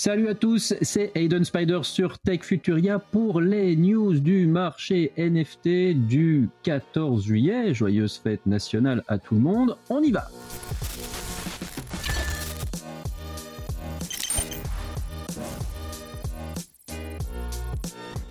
Salut 0.00 0.28
à 0.28 0.34
tous, 0.36 0.74
c'est 0.80 1.10
Aiden 1.16 1.44
Spider 1.44 1.80
sur 1.82 2.20
Tech 2.20 2.42
Futuria 2.42 3.00
pour 3.00 3.40
les 3.40 3.74
news 3.74 4.20
du 4.20 4.46
marché 4.46 5.10
NFT 5.18 6.06
du 6.06 6.48
14 6.62 7.24
juillet. 7.24 7.74
Joyeuse 7.74 8.16
fête 8.16 8.46
nationale 8.46 9.02
à 9.08 9.18
tout 9.18 9.34
le 9.34 9.40
monde, 9.40 9.76
on 9.90 10.00
y 10.00 10.12
va 10.12 10.28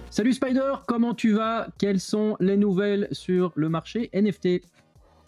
Salut 0.09 0.31
Spider, 0.31 0.75
comment 0.87 1.13
tu 1.13 1.33
vas? 1.33 1.67
Quelles 1.77 1.99
sont 1.99 2.37
les 2.39 2.55
nouvelles 2.55 3.09
sur 3.11 3.51
le 3.55 3.67
marché 3.67 4.09
NFT 4.13 4.61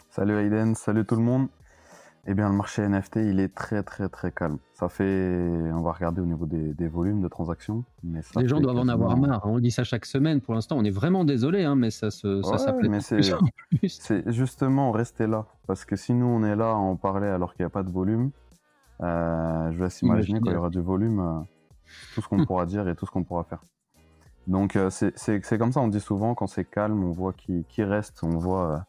Salut 0.08 0.38
Aiden, 0.38 0.74
salut 0.74 1.04
tout 1.04 1.16
le 1.16 1.22
monde. 1.22 1.48
Eh 2.30 2.34
bien, 2.34 2.48
le 2.48 2.54
marché 2.54 2.88
NFT, 2.88 3.16
il 3.16 3.40
est 3.40 3.52
très, 3.52 3.82
très, 3.82 4.08
très 4.08 4.30
calme. 4.30 4.58
Ça 4.74 4.88
fait, 4.88 5.02
on 5.74 5.80
va 5.80 5.90
regarder 5.90 6.20
au 6.20 6.26
niveau 6.26 6.46
des, 6.46 6.86
volumes 6.86 7.20
de 7.22 7.26
transactions. 7.26 7.82
Mais 8.04 8.20
Les 8.36 8.46
gens 8.46 8.60
doivent 8.60 8.76
en 8.76 8.86
avoir 8.86 9.16
marre. 9.16 9.44
Hein. 9.44 9.50
On 9.50 9.58
dit 9.58 9.72
ça 9.72 9.82
chaque 9.82 10.06
semaine. 10.06 10.40
Pour 10.40 10.54
l'instant, 10.54 10.76
on 10.78 10.84
est 10.84 10.92
vraiment 10.92 11.24
désolé, 11.24 11.64
hein, 11.64 11.74
mais 11.74 11.90
ça 11.90 12.12
se, 12.12 12.40
ça 12.42 12.72
mais 12.88 13.00
c'est, 13.88 14.30
justement 14.30 14.92
rester 14.92 15.26
là, 15.26 15.46
parce 15.66 15.84
que 15.84 15.96
si 15.96 16.14
nous 16.14 16.26
on 16.26 16.44
est 16.44 16.54
là 16.54 16.70
à 16.70 16.74
en 16.74 16.94
parler 16.94 17.26
alors 17.26 17.52
qu'il 17.52 17.64
n'y 17.64 17.66
a 17.66 17.70
pas 17.70 17.82
de 17.82 17.90
volume, 17.90 18.30
euh, 19.02 19.72
je 19.72 19.82
laisse 19.82 20.00
imaginer 20.02 20.40
qu'il 20.40 20.52
y 20.52 20.56
aura 20.56 20.70
du 20.70 20.80
volume, 20.80 21.18
euh, 21.18 21.40
tout 22.14 22.22
ce 22.22 22.28
qu'on 22.28 22.44
pourra 22.46 22.64
dire 22.64 22.86
et 22.86 22.94
tout 22.94 23.06
ce 23.06 23.10
qu'on 23.10 23.24
pourra 23.24 23.42
faire. 23.42 23.64
Donc 24.46 24.76
euh, 24.76 24.88
c'est, 24.88 25.58
comme 25.58 25.72
ça. 25.72 25.80
On 25.80 25.88
dit 25.88 25.98
souvent 25.98 26.36
quand 26.36 26.46
c'est 26.46 26.64
calme, 26.64 27.02
on 27.02 27.10
voit 27.10 27.32
qui, 27.32 27.64
qui 27.68 27.82
reste, 27.82 28.22
on 28.22 28.38
voit, 28.38 28.84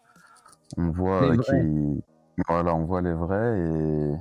on 0.77 0.91
voit 0.91 1.35
qui 1.37 2.03
voilà, 2.47 2.75
on 2.75 2.85
voit 2.85 3.01
les 3.01 3.13
vrais 3.13 3.59
et, 3.59 4.15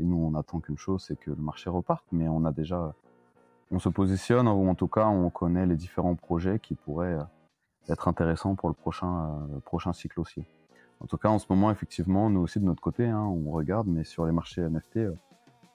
nous 0.00 0.16
on 0.16 0.34
attend 0.34 0.60
qu'une 0.60 0.78
chose, 0.78 1.04
c'est 1.06 1.18
que 1.18 1.30
le 1.30 1.42
marché 1.42 1.70
reparte. 1.70 2.04
Mais 2.12 2.28
on 2.28 2.44
a 2.44 2.52
déjà, 2.52 2.94
on 3.70 3.78
se 3.78 3.88
positionne 3.88 4.48
ou 4.48 4.68
en 4.68 4.74
tout 4.74 4.88
cas 4.88 5.06
on 5.06 5.28
connaît 5.30 5.66
les 5.66 5.76
différents 5.76 6.14
projets 6.14 6.58
qui 6.58 6.74
pourraient 6.74 7.14
euh, 7.14 7.22
être 7.88 8.08
intéressants 8.08 8.54
pour 8.54 8.68
le 8.68 8.74
prochain, 8.74 9.46
euh, 9.52 9.60
prochain 9.60 9.92
cycle 9.92 10.20
aussi. 10.20 10.44
En 11.00 11.06
tout 11.06 11.16
cas, 11.16 11.28
en 11.28 11.38
ce 11.38 11.46
moment, 11.48 11.70
effectivement, 11.70 12.28
nous 12.28 12.40
aussi 12.40 12.60
de 12.60 12.64
notre 12.64 12.82
côté, 12.82 13.06
hein, 13.06 13.22
on 13.22 13.50
regarde, 13.50 13.86
mais 13.86 14.04
sur 14.04 14.26
les 14.26 14.32
marchés 14.32 14.62
NFT, 14.62 14.98
euh, 14.98 15.14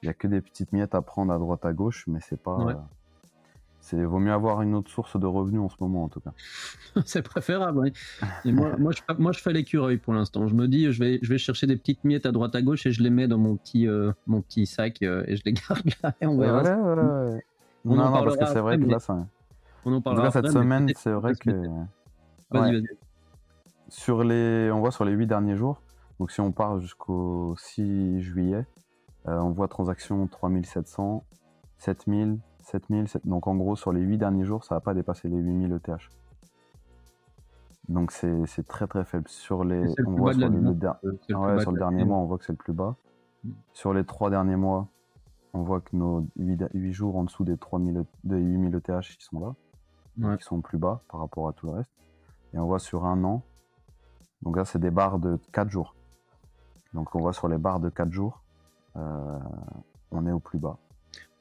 il 0.01 0.05
n'y 0.05 0.09
a 0.09 0.13
que 0.13 0.27
des 0.27 0.41
petites 0.41 0.71
miettes 0.71 0.93
à 0.93 1.01
prendre 1.01 1.33
à 1.33 1.39
droite 1.39 1.65
à 1.65 1.73
gauche, 1.73 2.05
mais 2.07 2.19
c'est 2.21 2.41
pas, 2.41 2.87
c'est 3.85 4.03
vaut 4.03 4.17
mieux 4.17 4.31
avoir 4.31 4.63
une 4.63 4.73
autre 4.73 4.89
source 4.89 5.19
de 5.19 5.27
revenus 5.27 5.61
en 5.61 5.69
ce 5.69 5.75
moment 5.79 6.03
en 6.03 6.09
tout 6.09 6.19
cas. 6.19 6.31
c'est 7.05 7.21
préférable. 7.21 7.79
Oui. 7.79 8.51
moi, 8.51 8.75
moi, 8.79 8.91
je, 8.91 9.13
moi, 9.19 9.31
je 9.31 9.39
fais 9.39 9.53
l'écureuil 9.53 9.97
pour 9.97 10.13
l'instant. 10.13 10.47
Je 10.47 10.55
me 10.55 10.67
dis, 10.67 10.91
je 10.91 10.99
vais, 10.99 11.19
je 11.21 11.29
vais 11.29 11.37
chercher 11.37 11.67
des 11.67 11.77
petites 11.77 12.03
miettes 12.03 12.25
à 12.25 12.31
droite 12.31 12.55
à 12.55 12.63
gauche 12.63 12.87
et 12.87 12.91
je 12.91 13.03
les 13.03 13.11
mets 13.11 13.27
dans 13.27 13.37
mon 13.37 13.55
petit, 13.57 13.87
euh, 13.87 14.11
mon 14.25 14.41
petit 14.41 14.65
sac 14.65 15.03
euh, 15.03 15.23
et 15.27 15.35
je 15.35 15.43
les 15.45 15.53
garde 15.53 15.87
là 16.01 16.13
et 16.19 16.25
on 16.25 16.35
verra. 16.35 16.63
Ouais, 16.63 16.73
ouais, 16.73 17.33
ouais. 17.33 17.45
On 17.85 17.95
non, 17.95 18.09
non, 18.09 18.23
parce 18.23 18.37
que 18.37 18.45
c'est 18.47 18.59
vrai 18.59 18.79
que 18.79 18.85
là, 18.85 18.97
ça. 18.97 19.27
On 19.85 19.93
en 19.93 20.01
parlera. 20.01 20.25
Cas, 20.25 20.31
cette 20.31 20.51
semaine, 20.51 20.89
c'est 20.95 21.11
vrai 21.11 21.33
que. 21.35 21.51
Vas-y, 22.49 22.73
vas-y. 22.73 22.87
Sur 23.89 24.23
les, 24.23 24.71
on 24.71 24.79
voit 24.79 24.91
sur 24.91 25.05
les 25.05 25.11
8 25.11 25.27
derniers 25.27 25.55
jours. 25.55 25.79
Donc 26.19 26.31
si 26.31 26.41
on 26.41 26.51
part 26.51 26.79
jusqu'au 26.79 27.55
6 27.59 28.21
juillet, 28.21 28.65
euh, 29.27 29.37
on 29.37 29.51
voit 29.51 29.67
transaction 29.67 30.25
3700, 30.25 31.23
7000, 31.77 32.39
7000. 32.65 33.05
Donc 33.25 33.47
en 33.47 33.55
gros, 33.55 33.75
sur 33.75 33.91
les 33.91 34.01
8 34.01 34.17
derniers 34.17 34.45
jours, 34.45 34.63
ça 34.63 34.75
n'a 34.75 34.81
pas 34.81 34.93
dépassé 34.93 35.27
les 35.27 35.37
8000 35.37 35.73
ETH. 35.73 36.09
Donc 37.89 38.11
c'est 38.11 38.67
très 38.67 38.87
très 38.87 39.05
faible. 39.05 39.27
Sur 39.27 39.63
les, 39.63 39.93
on 40.05 40.15
voit 40.15 40.33
sur, 40.33 40.49
le, 40.49 41.59
sur 41.59 41.71
le 41.71 41.77
dernier 41.77 42.03
mois, 42.03 42.17
on 42.17 42.25
voit 42.25 42.37
que 42.37 42.45
c'est 42.45 42.53
le 42.53 42.57
plus 42.57 42.73
bas. 42.73 42.95
Sur 43.73 43.93
les 43.93 44.03
3 44.03 44.31
derniers 44.31 44.55
mois, 44.55 44.87
on 45.53 45.61
voit 45.61 45.81
que 45.81 45.95
nos 45.95 46.27
8, 46.37 46.91
jours 46.91 47.15
en 47.15 47.23
dessous 47.23 47.43
des, 47.43 47.57
3000, 47.57 48.03
des 48.23 48.37
8000 48.37 48.75
ETH 48.75 49.01
qui 49.01 49.25
sont 49.25 49.39
là, 49.39 50.35
qui 50.37 50.43
sont 50.43 50.61
plus 50.61 50.77
bas 50.77 51.01
par 51.09 51.19
rapport 51.19 51.47
à 51.47 51.53
tout 51.53 51.67
le 51.67 51.73
reste. 51.73 51.91
Et 52.53 52.57
on 52.57 52.65
voit 52.65 52.79
sur 52.79 53.05
un 53.05 53.23
an, 53.23 53.43
donc 54.41 54.57
là 54.57 54.65
c'est 54.65 54.79
des 54.79 54.91
barres 54.91 55.19
de 55.19 55.37
4 55.51 55.69
jours. 55.69 55.95
Donc 56.93 57.13
on 57.15 57.19
voit 57.19 57.33
sur 57.33 57.47
les 57.47 57.57
barres 57.57 57.79
de 57.79 57.89
4 57.89 58.11
jours, 58.11 58.41
euh, 58.95 59.39
on 60.11 60.25
est 60.25 60.31
au 60.31 60.39
plus 60.39 60.59
bas. 60.59 60.77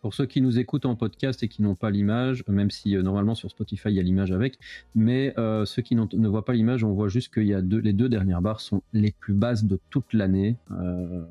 Pour 0.05 0.13
ceux 0.13 0.27
qui 0.27 0.43
nous 0.43 0.59
écoutent 0.59 0.85
en 0.85 0.97
podcast 0.97 1.43
et 1.45 1.49
qui 1.49 1.63
n'ont 1.63 1.77
pas 1.77 1.89
l'image, 1.89 2.45
même 2.47 2.71
si 2.71 2.95
euh, 2.95 3.01
normalement 3.01 3.35
sur 3.35 3.51
Spotify 3.51 3.89
il 3.89 3.95
y 3.95 4.01
a 4.01 4.03
l'image 4.03 4.33
avec, 4.33 4.59
mais 4.95 5.33
euh, 5.39 5.65
ceux 5.65 5.81
qui 5.81 5.97
ne 5.97 6.29
voient 6.29 6.45
pas 6.45 6.53
l'image, 6.53 6.85
on 6.85 6.93
voit 6.93 7.09
juste 7.09 7.39
deux, 7.39 7.79
les 7.79 7.95
deux 7.95 8.11
dernières 8.11 8.43
barres 8.43 8.61
sont 8.61 8.83
les 8.93 9.13
plus 9.13 9.33
basses 9.33 9.65
de 9.65 9.81
toute 9.89 10.13
l'année. 10.13 10.59
Euh, 10.73 11.25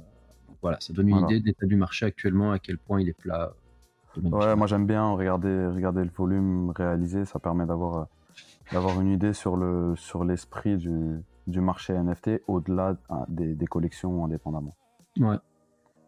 voilà, 0.63 0.77
ça 0.79 0.91
donne 0.91 1.09
une 1.09 1.19
idée 1.19 1.39
de 1.39 1.45
l'état 1.45 1.67
du 1.67 1.75
marché 1.75 2.07
actuellement, 2.07 2.51
à 2.51 2.57
quel 2.57 2.79
point 2.79 2.99
il 2.99 3.07
est 3.09 3.13
plat. 3.13 3.53
Ouais, 4.19 4.55
moi 4.55 4.65
j'aime 4.65 4.87
bien 4.87 5.07
regarder, 5.07 5.67
regarder 5.67 6.03
le 6.03 6.09
volume 6.09 6.71
réalisé, 6.71 7.25
ça 7.25 7.37
permet 7.37 7.67
d'avoir 7.67 8.07
d'avoir 8.71 8.99
une 8.99 9.11
idée 9.11 9.33
sur 9.33 9.55
le 9.55 9.93
sur 9.97 10.25
l'esprit 10.25 10.77
du, 10.77 11.19
du 11.45 11.61
marché 11.61 11.93
NFT 11.93 12.41
au-delà 12.47 12.97
des, 13.27 13.53
des 13.53 13.67
collections 13.67 14.25
indépendamment. 14.25 14.75
Ouais. 15.19 15.37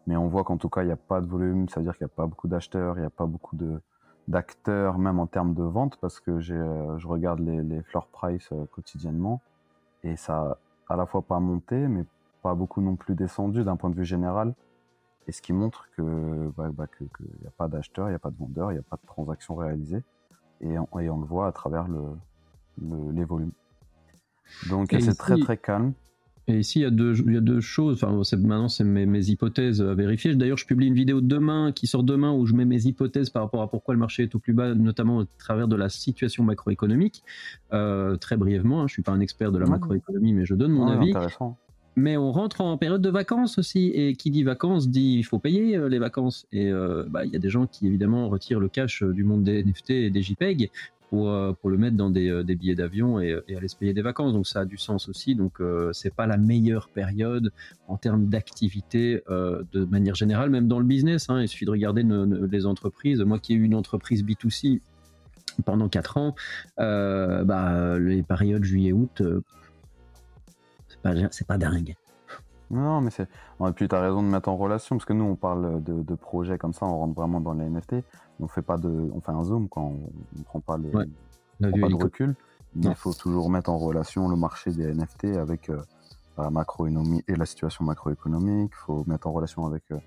Mais 0.06 0.16
on 0.16 0.28
voit 0.28 0.44
qu'en 0.44 0.56
tout 0.56 0.68
cas, 0.68 0.82
il 0.82 0.86
n'y 0.86 0.92
a 0.92 0.96
pas 0.96 1.20
de 1.20 1.26
volume, 1.26 1.68
c'est-à-dire 1.68 1.96
qu'il 1.96 2.04
n'y 2.04 2.12
a 2.12 2.16
pas 2.16 2.26
beaucoup 2.26 2.48
d'acheteurs, 2.48 2.96
il 2.96 3.00
n'y 3.00 3.06
a 3.06 3.10
pas 3.10 3.26
beaucoup 3.26 3.56
de 3.56 3.80
d'acteurs, 4.28 4.98
même 4.98 5.20
en 5.20 5.28
termes 5.28 5.54
de 5.54 5.62
vente, 5.62 5.98
parce 6.00 6.18
que 6.18 6.40
j'ai, 6.40 6.56
euh, 6.56 6.98
je 6.98 7.06
regarde 7.06 7.38
les, 7.38 7.62
les 7.62 7.80
floor 7.82 8.08
price 8.08 8.48
euh, 8.50 8.66
quotidiennement, 8.72 9.40
et 10.02 10.16
ça 10.16 10.58
a 10.88 10.94
à 10.94 10.96
la 10.96 11.06
fois 11.06 11.22
pas 11.22 11.38
monté, 11.38 11.76
mais 11.86 12.04
pas 12.42 12.54
beaucoup 12.54 12.80
non 12.80 12.96
plus 12.96 13.14
descendu 13.14 13.62
d'un 13.62 13.76
point 13.76 13.88
de 13.88 13.94
vue 13.94 14.04
général, 14.04 14.54
et 15.28 15.32
ce 15.32 15.40
qui 15.40 15.52
montre 15.52 15.88
que 15.96 16.50
bah, 16.56 16.70
bah, 16.72 16.86
qu'il 16.88 17.08
n'y 17.40 17.46
a 17.46 17.50
pas 17.56 17.68
d'acheteurs, 17.68 18.08
il 18.08 18.10
n'y 18.10 18.16
a 18.16 18.20
pas 18.20 18.30
de 18.30 18.36
vendeurs, 18.36 18.72
il 18.72 18.74
n'y 18.74 18.80
a 18.80 18.88
pas 18.88 18.96
de 18.96 19.06
transactions 19.06 19.54
réalisées, 19.54 20.02
et 20.60 20.76
on, 20.76 20.98
et 20.98 21.08
on 21.08 21.20
le 21.20 21.26
voit 21.26 21.46
à 21.46 21.52
travers 21.52 21.86
le, 21.86 22.02
le 22.82 23.12
les 23.12 23.24
volumes. 23.24 23.52
Donc 24.68 24.88
c'est 24.90 25.16
très 25.16 25.38
très 25.38 25.56
calme. 25.56 25.92
Et 26.48 26.60
ici, 26.60 26.78
il 26.78 26.82
y 26.82 26.86
a 26.86 26.90
deux, 26.90 27.14
il 27.26 27.34
y 27.34 27.36
a 27.36 27.40
deux 27.40 27.60
choses. 27.60 28.02
Enfin, 28.02 28.12
maintenant, 28.36 28.68
c'est 28.68 28.84
mes, 28.84 29.04
mes, 29.04 29.30
hypothèses 29.30 29.82
à 29.82 29.94
vérifier. 29.94 30.34
D'ailleurs, 30.36 30.58
je 30.58 30.66
publie 30.66 30.86
une 30.86 30.94
vidéo 30.94 31.20
demain 31.20 31.72
qui 31.72 31.88
sort 31.88 32.04
demain 32.04 32.32
où 32.32 32.46
je 32.46 32.54
mets 32.54 32.64
mes 32.64 32.86
hypothèses 32.86 33.30
par 33.30 33.42
rapport 33.42 33.62
à 33.62 33.70
pourquoi 33.70 33.94
le 33.94 34.00
marché 34.00 34.24
est 34.24 34.34
au 34.34 34.38
plus 34.38 34.52
bas, 34.52 34.74
notamment 34.74 35.18
au 35.18 35.24
travers 35.38 35.66
de 35.66 35.74
la 35.74 35.88
situation 35.88 36.44
macroéconomique. 36.44 37.24
Euh, 37.72 38.16
très 38.16 38.36
brièvement, 38.36 38.82
hein, 38.82 38.86
je 38.86 38.92
suis 38.92 39.02
pas 39.02 39.12
un 39.12 39.20
expert 39.20 39.50
de 39.50 39.58
la 39.58 39.66
macroéconomie, 39.66 40.34
mais 40.34 40.46
je 40.46 40.54
donne 40.54 40.72
mon 40.72 40.86
avis. 40.86 41.12
Mais 41.98 42.18
on 42.18 42.30
rentre 42.30 42.60
en 42.60 42.76
période 42.76 43.00
de 43.00 43.08
vacances 43.08 43.56
aussi, 43.56 43.90
et 43.94 44.14
qui 44.16 44.30
dit 44.30 44.42
vacances 44.42 44.90
dit 44.90 45.14
il 45.14 45.22
faut 45.22 45.38
payer 45.38 45.78
euh, 45.78 45.88
les 45.88 45.98
vacances. 45.98 46.46
Et 46.52 46.70
euh, 46.70 47.04
bah, 47.08 47.24
il 47.24 47.32
y 47.32 47.36
a 47.36 47.38
des 47.38 47.48
gens 47.48 47.66
qui 47.66 47.86
évidemment 47.86 48.28
retirent 48.28 48.60
le 48.60 48.68
cash 48.68 49.02
du 49.02 49.24
monde 49.24 49.44
des 49.44 49.64
NFT 49.64 49.90
et 49.90 50.10
des 50.10 50.20
JPEG 50.20 50.70
pour, 51.10 51.30
euh, 51.30 51.52
pour 51.52 51.70
le 51.70 51.78
mettre 51.78 51.96
dans 51.96 52.10
des, 52.10 52.28
euh, 52.28 52.42
billets 52.42 52.74
d'avion 52.74 53.20
et, 53.20 53.38
et, 53.48 53.56
aller 53.56 53.68
se 53.68 53.76
payer 53.76 53.94
des 53.94 54.02
vacances. 54.02 54.32
Donc 54.32 54.46
ça 54.46 54.60
a 54.60 54.64
du 54.64 54.76
sens 54.76 55.08
aussi. 55.08 55.34
Donc 55.34 55.60
euh, 55.60 55.92
c'est 55.92 56.14
pas 56.14 56.26
la 56.26 56.36
meilleure 56.36 56.88
période 56.88 57.52
en 57.88 57.96
termes 57.96 58.26
d'activité 58.26 59.22
de 59.28 59.84
manière 59.84 60.14
générale, 60.14 60.50
même 60.50 60.68
dans 60.68 60.78
le 60.78 60.84
business. 60.84 61.30
Hein. 61.30 61.42
Il 61.42 61.48
suffit 61.48 61.64
de 61.64 61.70
regarder 61.70 62.04
les 62.50 62.66
entreprises. 62.66 63.20
Moi 63.20 63.38
qui 63.38 63.52
ai 63.52 63.56
eu 63.56 63.62
une 63.62 63.74
entreprise 63.74 64.24
B2C 64.24 64.80
pendant 65.64 65.88
4 65.88 66.16
ans, 66.16 66.34
bah, 66.76 67.98
les 67.98 68.22
périodes 68.22 68.64
juillet-août, 68.64 69.22
c'est 70.88 71.00
pas, 71.02 71.14
pas 71.46 71.58
dingue. 71.58 71.94
Non, 72.70 73.00
mais 73.00 73.10
c'est. 73.10 73.28
Et 73.60 73.72
puis, 73.72 73.88
tu 73.88 73.94
as 73.94 74.00
raison 74.00 74.22
de 74.22 74.28
mettre 74.28 74.48
en 74.48 74.56
relation, 74.56 74.96
parce 74.96 75.04
que 75.04 75.12
nous, 75.12 75.24
on 75.24 75.36
parle 75.36 75.82
de, 75.82 76.02
de, 76.02 76.14
projets 76.14 76.58
comme 76.58 76.72
ça, 76.72 76.86
on 76.86 76.98
rentre 76.98 77.14
vraiment 77.14 77.40
dans 77.40 77.52
les 77.52 77.68
NFT. 77.68 77.96
On 78.40 78.48
fait 78.48 78.62
pas 78.62 78.76
de. 78.76 79.10
On 79.14 79.20
fait 79.20 79.32
un 79.32 79.44
zoom 79.44 79.68
quand 79.68 79.82
on, 79.82 80.38
ne 80.38 80.44
prend 80.44 80.60
pas, 80.60 80.76
les, 80.76 80.90
pas 80.90 81.88
de 81.88 81.94
recul. 81.94 82.34
Mais 82.74 82.88
il 82.88 82.94
faut 82.94 83.14
toujours 83.14 83.48
mettre 83.48 83.70
en 83.70 83.78
relation 83.78 84.28
le 84.28 84.36
marché 84.36 84.70
des 84.70 84.92
NFT 84.92 85.36
avec 85.36 85.70
euh, 85.70 85.80
la 86.36 86.50
macroéconomie 86.50 87.22
et 87.26 87.36
la 87.36 87.46
situation 87.46 87.84
macroéconomique. 87.84 88.72
Il 88.74 88.84
faut 88.84 89.04
mettre 89.06 89.28
en 89.28 89.32
relation 89.32 89.64
avec 89.64 89.84
euh, 89.92 89.98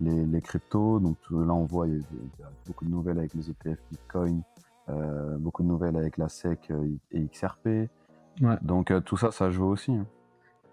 les, 0.00 0.26
les, 0.26 0.40
cryptos. 0.42 1.00
Donc 1.00 1.16
là, 1.30 1.54
on 1.54 1.64
voit, 1.64 1.86
il 1.86 2.00
y, 2.00 2.42
a, 2.42 2.50
beaucoup 2.66 2.84
de 2.84 2.90
nouvelles 2.90 3.18
avec 3.18 3.32
les 3.34 3.48
ETF 3.48 3.78
Bitcoin, 3.90 4.42
euh, 4.90 5.38
beaucoup 5.38 5.62
de 5.62 5.68
nouvelles 5.68 5.96
avec 5.96 6.18
la 6.18 6.28
SEC 6.28 6.70
et 7.12 7.24
XRP. 7.26 7.88
Donc 8.60 8.92
tout 9.04 9.16
ça, 9.16 9.30
ça 9.30 9.50
joue 9.50 9.66
aussi. 9.66 9.92
Hein 9.92 10.06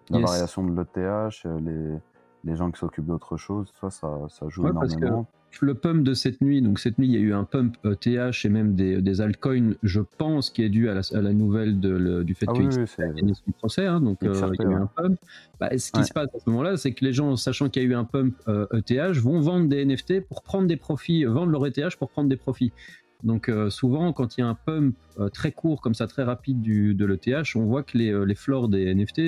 la 0.09 0.19
variation 0.19 0.63
de 0.63 0.75
l'ETH, 0.75 1.45
euh, 1.45 1.59
les, 1.59 2.51
les 2.51 2.55
gens 2.55 2.71
qui 2.71 2.79
s'occupent 2.79 3.07
d'autre 3.07 3.37
chose, 3.37 3.71
ça, 3.81 3.89
ça, 3.89 4.09
ça 4.29 4.47
joue 4.49 4.67
énormément. 4.67 5.27
le 5.61 5.73
pump 5.73 6.03
de 6.03 6.13
cette 6.13 6.41
nuit, 6.41 6.61
donc 6.61 6.79
cette 6.79 6.99
nuit, 6.99 7.07
il 7.07 7.13
y 7.13 7.17
a 7.17 7.19
eu 7.19 7.33
un 7.33 7.43
pump 7.43 7.75
ETH 7.83 8.07
et 8.43 8.49
même 8.49 8.75
des, 8.75 9.01
des 9.01 9.21
altcoins, 9.21 9.73
je 9.83 10.01
pense, 10.17 10.49
qui 10.51 10.63
est 10.63 10.69
dû 10.69 10.89
à 10.89 10.93
la, 10.93 11.01
à 11.13 11.21
la 11.21 11.33
nouvelle 11.33 11.79
de, 11.79 12.23
du 12.23 12.35
fait 12.35 12.45
ah 12.49 12.53
que 12.53 12.59
oui, 12.59 12.85
oui, 13.23 13.33
français, 13.57 13.87
hein, 13.87 13.99
donc 13.99 14.21
euh, 14.23 14.33
il 14.53 14.61
y 14.61 14.67
a 14.67 14.69
eu 14.69 14.73
un 14.75 14.87
pump. 14.87 15.17
Bah, 15.59 15.69
ce 15.77 15.91
qui 15.91 16.03
se 16.03 16.13
passe 16.13 16.29
à 16.35 16.39
ce 16.39 16.49
moment-là, 16.49 16.77
c'est 16.77 16.91
que 16.93 17.03
les 17.03 17.13
gens, 17.13 17.35
sachant 17.35 17.69
qu'il 17.69 17.81
y 17.81 17.85
a 17.85 17.89
eu 17.89 17.95
un 17.95 18.05
pump 18.05 18.35
ETH, 18.47 18.91
euh, 18.91 19.13
e 19.13 19.19
vont 19.19 19.39
vendre 19.39 19.67
des 19.67 19.83
NFT 19.85 20.21
pour 20.21 20.43
prendre 20.43 20.67
des 20.67 20.77
profits, 20.77 21.23
vendre 21.25 21.51
leur 21.51 21.65
ETH 21.65 21.95
pour 21.97 22.09
prendre 22.09 22.29
des 22.29 22.37
profits. 22.37 22.71
Donc 23.25 23.51
souvent, 23.69 24.13
quand 24.13 24.37
il 24.37 24.41
y 24.41 24.43
a 24.43 24.47
un 24.47 24.55
pump 24.55 24.95
très 25.33 25.51
court 25.51 25.81
comme 25.81 25.95
ça, 25.95 26.05
très 26.07 26.23
rapide 26.23 26.61
du, 26.61 26.93
de 26.93 27.05
l'ETH, 27.05 27.55
on 27.55 27.65
voit 27.65 27.83
que 27.83 27.97
les, 27.97 28.25
les 28.25 28.35
floors 28.35 28.69
des 28.69 28.93
NFT 28.93 29.21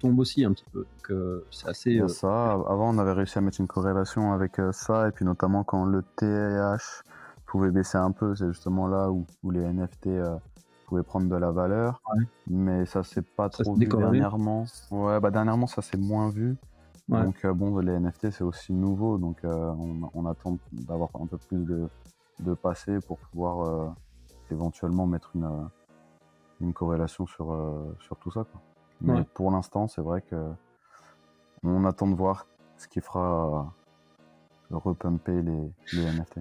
tombent 0.00 0.18
aussi 0.18 0.44
un 0.44 0.52
petit 0.52 0.64
peu. 0.72 0.80
Donc 0.80 1.42
c'est 1.52 1.68
assez. 1.68 2.02
Ça. 2.08 2.52
Avant, 2.52 2.92
on 2.92 2.98
avait 2.98 3.12
réussi 3.12 3.38
à 3.38 3.40
mettre 3.40 3.60
une 3.60 3.68
corrélation 3.68 4.32
avec 4.32 4.60
ça, 4.72 5.08
et 5.08 5.12
puis 5.12 5.24
notamment 5.24 5.62
quand 5.62 5.86
l'ETH 5.86 7.04
pouvait 7.46 7.70
baisser 7.70 7.96
un 7.96 8.10
peu, 8.10 8.34
c'est 8.34 8.48
justement 8.48 8.88
là 8.88 9.08
où, 9.10 9.24
où 9.44 9.52
les 9.52 9.60
NFT 9.60 10.08
pouvaient 10.86 11.02
prendre 11.02 11.28
de 11.28 11.36
la 11.36 11.50
valeur. 11.50 12.00
Mais 12.48 12.86
ça 12.86 13.02
s'est 13.02 13.22
pas 13.22 13.48
trop 13.48 13.74
vu 13.74 13.86
dernièrement. 13.86 14.64
Ouais, 14.90 15.20
bah 15.20 15.30
dernièrement 15.30 15.66
ça 15.66 15.82
s'est 15.82 15.98
moins 15.98 16.30
vu. 16.30 16.56
Donc 17.08 17.44
euh, 17.44 17.52
bon, 17.52 17.78
les 17.78 17.98
NFT 17.98 18.30
c'est 18.30 18.42
aussi 18.42 18.72
nouveau, 18.72 19.18
donc 19.18 19.44
euh, 19.44 19.72
on, 20.14 20.26
attend 20.26 20.58
d'avoir 20.72 21.10
un 21.14 21.26
peu 21.26 21.38
plus 21.38 21.64
de, 21.64 21.88
de 22.40 22.54
passé 22.54 22.98
pour 23.00 23.18
pouvoir 23.18 23.66
euh, 23.66 23.88
éventuellement 24.50 25.06
mettre 25.06 25.30
une, 25.34 25.68
une 26.60 26.72
corrélation 26.72 27.26
sur, 27.26 27.56
sur 28.00 28.16
tout 28.16 28.30
ça. 28.30 28.44
Quoi. 28.44 28.60
Mais 29.00 29.24
pour 29.34 29.50
l'instant, 29.50 29.88
c'est 29.88 30.00
vrai 30.00 30.22
que 30.22 30.52
on 31.62 31.84
attend 31.84 32.06
de 32.06 32.14
voir 32.14 32.46
ce 32.76 32.86
qui 32.88 33.00
fera 33.00 33.72
repumper 34.70 35.42
les, 35.42 35.72
les 35.92 36.12
NFT. 36.12 36.38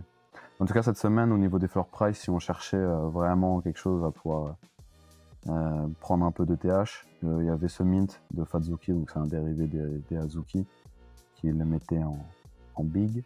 En 0.60 0.66
tout 0.66 0.74
cas, 0.74 0.84
cette 0.84 0.98
semaine, 0.98 1.32
au 1.32 1.38
niveau 1.38 1.60
des 1.60 1.68
floor 1.68 1.88
price, 1.88 2.20
si 2.20 2.30
on 2.30 2.40
cherchait 2.40 2.86
vraiment 2.86 3.62
quelque 3.62 3.80
chose 3.80 4.04
à 4.06 4.12
pouvoir 4.12 4.56
euh, 5.48 5.88
prendre 6.00 6.26
un 6.26 6.32
peu 6.32 6.46
de 6.46 6.56
TH. 6.56 7.06
Euh, 7.24 7.38
il 7.42 7.46
y 7.46 7.50
avait 7.50 7.68
ce 7.68 7.84
mint 7.84 8.20
de 8.34 8.44
Fatsuki, 8.44 8.94
donc 8.94 9.12
c'est 9.12 9.20
un 9.20 9.28
dérivé 9.28 9.68
des, 9.68 10.18
Azuki, 10.18 10.66
qui 11.36 11.52
le 11.52 11.66
mettait 11.66 12.04
en, 12.04 12.18
en 12.76 12.84
big. 12.84 13.24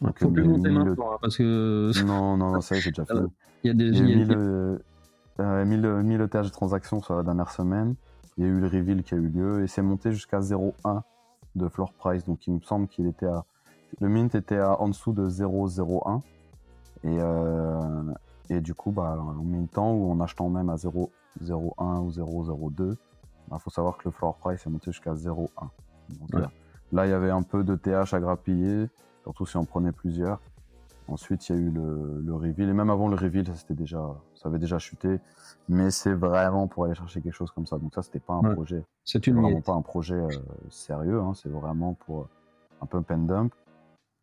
Donc, 0.00 0.18
faut 0.18 0.30
plus 0.30 0.44
monter 0.44 0.70
maintenant, 0.70 1.12
hein, 1.12 1.18
parce 1.20 1.36
que... 1.36 1.90
Non, 2.04 2.36
non, 2.36 2.60
ça 2.60 2.76
j'ai 2.76 2.90
déjà 2.90 3.04
fait. 3.04 3.14
Il 3.64 3.68
y 3.68 3.70
a 3.70 3.74
des... 3.74 3.98
Il 3.98 4.04
mis, 4.04 4.24
le, 4.24 4.80
euh, 5.40 5.64
mis, 5.64 5.76
le, 5.76 6.02
mis 6.02 6.16
le 6.16 6.28
TH 6.28 6.44
de 6.44 6.48
transaction 6.50 7.00
sur 7.00 7.16
la 7.16 7.22
dernière 7.22 7.50
semaine. 7.50 7.94
Il 8.36 8.44
y 8.44 8.46
a 8.46 8.50
eu 8.50 8.60
le 8.60 8.66
reveal 8.66 9.02
qui 9.02 9.14
a 9.14 9.16
eu 9.16 9.28
lieu 9.28 9.62
et 9.62 9.66
c'est 9.66 9.82
monté 9.82 10.12
jusqu'à 10.12 10.40
0,1 10.40 11.00
de 11.54 11.68
floor 11.68 11.92
price. 11.94 12.24
Donc 12.24 12.46
il 12.46 12.54
me 12.54 12.60
semble 12.60 12.88
qu'il 12.88 13.06
était 13.06 13.26
à... 13.26 13.44
Le 14.00 14.08
mint 14.08 14.34
était 14.34 14.58
à, 14.58 14.80
en 14.80 14.88
dessous 14.88 15.12
de 15.12 15.28
0,01. 15.28 16.20
Et, 17.04 17.18
euh, 17.20 18.02
et 18.50 18.60
du 18.60 18.74
coup, 18.74 18.90
bah, 18.90 19.18
on 19.18 19.42
met 19.42 19.60
le 19.60 19.68
temps 19.68 19.92
où 19.92 20.10
en 20.10 20.20
achetant 20.20 20.48
même 20.48 20.68
à 20.68 20.76
0, 20.76 21.10
0,1 21.42 22.00
ou 22.00 22.10
0,02, 22.10 22.92
il 22.92 22.96
bah, 23.48 23.58
faut 23.58 23.70
savoir 23.70 23.96
que 23.96 24.02
le 24.06 24.10
floor 24.10 24.36
price 24.36 24.66
est 24.66 24.70
monté 24.70 24.92
jusqu'à 24.92 25.14
0,1. 25.14 26.48
Là, 26.92 27.06
il 27.06 27.10
y 27.10 27.12
avait 27.12 27.30
un 27.30 27.42
peu 27.42 27.64
de 27.64 27.74
TH 27.74 28.14
à 28.14 28.20
grappiller, 28.20 28.88
surtout 29.26 29.46
si 29.46 29.56
on 29.56 29.64
prenait 29.64 29.92
plusieurs. 29.92 30.40
Ensuite, 31.08 31.48
il 31.48 31.54
y 31.54 31.58
a 31.58 31.60
eu 31.60 31.70
le, 31.70 32.20
le 32.20 32.34
reveal. 32.34 32.68
Et 32.68 32.72
même 32.72 32.90
avant 32.90 33.08
le 33.08 33.16
reveal, 33.16 33.46
ça, 33.46 33.54
c'était 33.54 33.74
déjà, 33.74 34.16
ça 34.34 34.48
avait 34.48 34.58
déjà 34.58 34.78
chuté. 34.78 35.18
Mais 35.68 35.90
c'est 35.90 36.14
vraiment 36.14 36.66
pour 36.66 36.84
aller 36.84 36.94
chercher 36.94 37.20
quelque 37.20 37.34
chose 37.34 37.50
comme 37.50 37.66
ça. 37.66 37.78
Donc 37.78 37.94
ça, 37.94 38.02
c'était 38.02 38.18
pas 38.18 38.34
un 38.34 38.54
projet. 38.54 38.82
C'est 39.04 39.26
une 39.26 39.40
vraiment 39.40 39.60
pas 39.60 39.74
un 39.74 39.82
projet 39.82 40.14
euh, 40.14 40.28
sérieux. 40.70 41.20
Hein. 41.20 41.32
C'est 41.34 41.48
vraiment 41.48 41.94
pour 41.94 42.22
euh, 42.22 42.28
un 42.82 42.86
peu 42.86 43.02
pen 43.02 43.26
dump. 43.26 43.52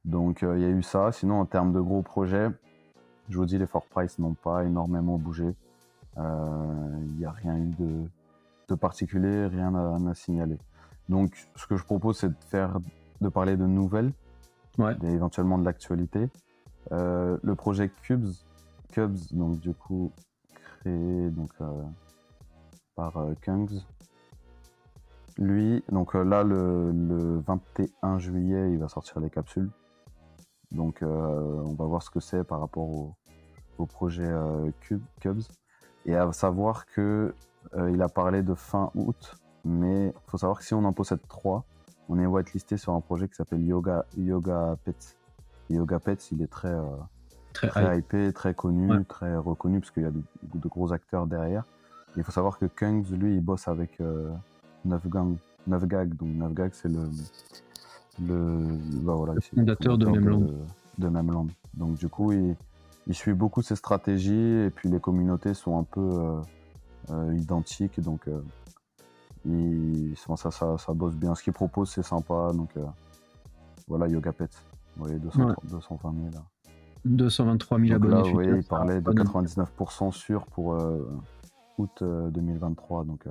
Donc 0.05 0.43
euh, 0.43 0.57
il 0.57 0.61
y 0.61 0.65
a 0.65 0.69
eu 0.69 0.83
ça. 0.83 1.11
Sinon, 1.11 1.39
en 1.39 1.45
termes 1.45 1.71
de 1.71 1.79
gros 1.79 2.01
projets, 2.01 2.49
je 3.29 3.37
vous 3.37 3.45
dis, 3.45 3.57
les 3.57 3.65
floor 3.65 3.85
price 3.85 4.19
n'ont 4.19 4.33
pas 4.33 4.65
énormément 4.65 5.17
bougé. 5.17 5.55
Il 6.15 6.21
euh, 6.21 7.05
n'y 7.17 7.25
a 7.25 7.31
rien 7.31 7.57
eu 7.57 7.71
de, 7.79 8.03
de 8.69 8.75
particulier, 8.75 9.47
rien 9.47 9.73
à, 9.73 10.13
signaler. 10.13 10.57
Donc, 11.09 11.47
ce 11.55 11.65
que 11.67 11.75
je 11.75 11.83
propose, 11.83 12.17
c'est 12.17 12.29
de 12.29 12.43
faire, 12.49 12.79
de 13.21 13.29
parler 13.29 13.57
de 13.57 13.65
nouvelles, 13.65 14.11
et 14.79 15.07
éventuellement 15.07 15.57
de 15.57 15.65
l'actualité. 15.65 16.29
Euh, 16.91 17.37
le 17.41 17.55
projet 17.55 17.89
Cubes, 17.89 18.31
Cubes, 18.91 19.17
donc 19.31 19.59
du 19.59 19.73
coup 19.73 20.11
créé 20.79 21.29
donc 21.29 21.51
euh, 21.61 21.83
par 22.95 23.13
Kungs. 23.41 23.81
Lui, 25.37 25.83
donc 25.91 26.13
là 26.13 26.43
le, 26.43 26.91
le, 26.91 27.39
21 27.39 28.19
juillet, 28.19 28.71
il 28.71 28.77
va 28.77 28.87
sortir 28.87 29.19
les 29.19 29.29
capsules. 29.29 29.69
Donc 30.71 30.99
on 31.01 31.73
va 31.73 31.85
voir 31.85 32.03
ce 32.03 32.09
que 32.09 32.19
c'est 32.19 32.43
par 32.43 32.59
rapport 32.59 32.87
au, 32.87 33.15
projet 33.85 34.31
Cubes. 34.79 35.41
Et 36.05 36.15
à 36.15 36.31
savoir 36.31 36.85
que 36.85 37.33
euh, 37.75 37.91
il 37.91 38.01
a 38.01 38.09
parlé 38.09 38.43
de 38.43 38.53
fin 38.53 38.91
août, 38.95 39.35
mais 39.63 40.13
faut 40.27 40.37
savoir 40.37 40.59
que 40.59 40.65
si 40.65 40.73
on 40.73 40.83
en 40.83 40.93
possède 40.93 41.25
trois, 41.27 41.63
on 42.09 42.19
est 42.19 42.25
whitelisté 42.25 42.77
sur 42.77 42.93
un 42.93 43.01
projet 43.01 43.27
qui 43.27 43.35
s'appelle 43.35 43.65
Yoga, 43.65 44.05
Yoga 44.17 44.77
Pets. 44.83 45.17
Yoga 45.69 45.99
Pets, 45.99 46.31
il 46.31 46.41
est 46.41 46.47
très, 46.47 46.73
euh, 46.73 46.85
très, 47.53 47.99
hypé, 47.99 48.31
très 48.33 48.53
connu, 48.53 49.05
très 49.05 49.35
reconnu, 49.35 49.79
parce 49.79 49.91
qu'il 49.91 50.03
y 50.03 50.05
a 50.05 50.11
de, 50.11 50.67
gros 50.67 50.91
acteurs 50.91 51.27
derrière. 51.27 51.63
il 52.17 52.23
faut 52.23 52.31
savoir 52.31 52.59
que 52.59 52.65
Kungs, 52.65 53.05
lui, 53.11 53.35
il 53.35 53.41
bosse 53.41 53.67
avec 53.67 53.99
euh, 54.01 54.31
9 54.85 55.07
Gang, 55.07 55.35
9 55.67 55.87
Gag. 55.87 56.15
Donc 56.15 56.29
9 56.29 56.53
Gag, 56.53 56.71
c'est 56.73 56.89
le, 56.89 57.09
le, 58.21 58.77
bah 59.01 59.13
voilà, 59.15 59.33
le 59.33 59.41
fondateur 59.41 59.97
de 59.97 60.05
Memland. 60.05 60.39
De, 60.39 60.57
de 60.97 61.07
Memland. 61.07 61.47
Donc 61.73 61.95
du 61.95 62.09
coup, 62.09 62.33
il, 62.33 62.55
il 63.07 63.13
suit 63.13 63.33
beaucoup 63.33 63.61
ses 63.61 63.75
stratégies 63.75 64.33
et 64.65 64.69
puis 64.69 64.89
les 64.89 64.99
communautés 64.99 65.53
sont 65.53 65.77
un 65.77 65.83
peu 65.83 66.01
euh, 66.01 66.41
euh, 67.11 67.35
identiques 67.35 67.99
donc 67.99 68.27
euh, 68.27 68.41
il, 69.45 70.13
ça, 70.15 70.51
ça, 70.51 70.77
ça, 70.77 70.93
bosse 70.93 71.15
bien. 71.15 71.35
Ce 71.35 71.43
qu'il 71.43 71.53
propose 71.53 71.89
c'est 71.89 72.03
sympa 72.03 72.51
donc 72.53 72.69
voilà 73.87 74.07
Yoga 74.07 74.31
Pet. 74.31 74.49
Vous 74.95 75.05
voyez 75.05 75.19
220 75.19 75.55
000 75.69 76.31
là. 76.33 76.43
223 77.05 77.79
000 77.79 77.95
abonnés. 77.95 78.15
Là, 78.15 78.31
voyez, 78.31 78.51
il 78.55 78.63
parlait 78.63 79.01
de 79.01 79.11
99% 79.11 80.11
sûr 80.11 80.45
pour 80.47 80.77
août 81.77 82.03
2023 82.03 83.05
donc. 83.05 83.25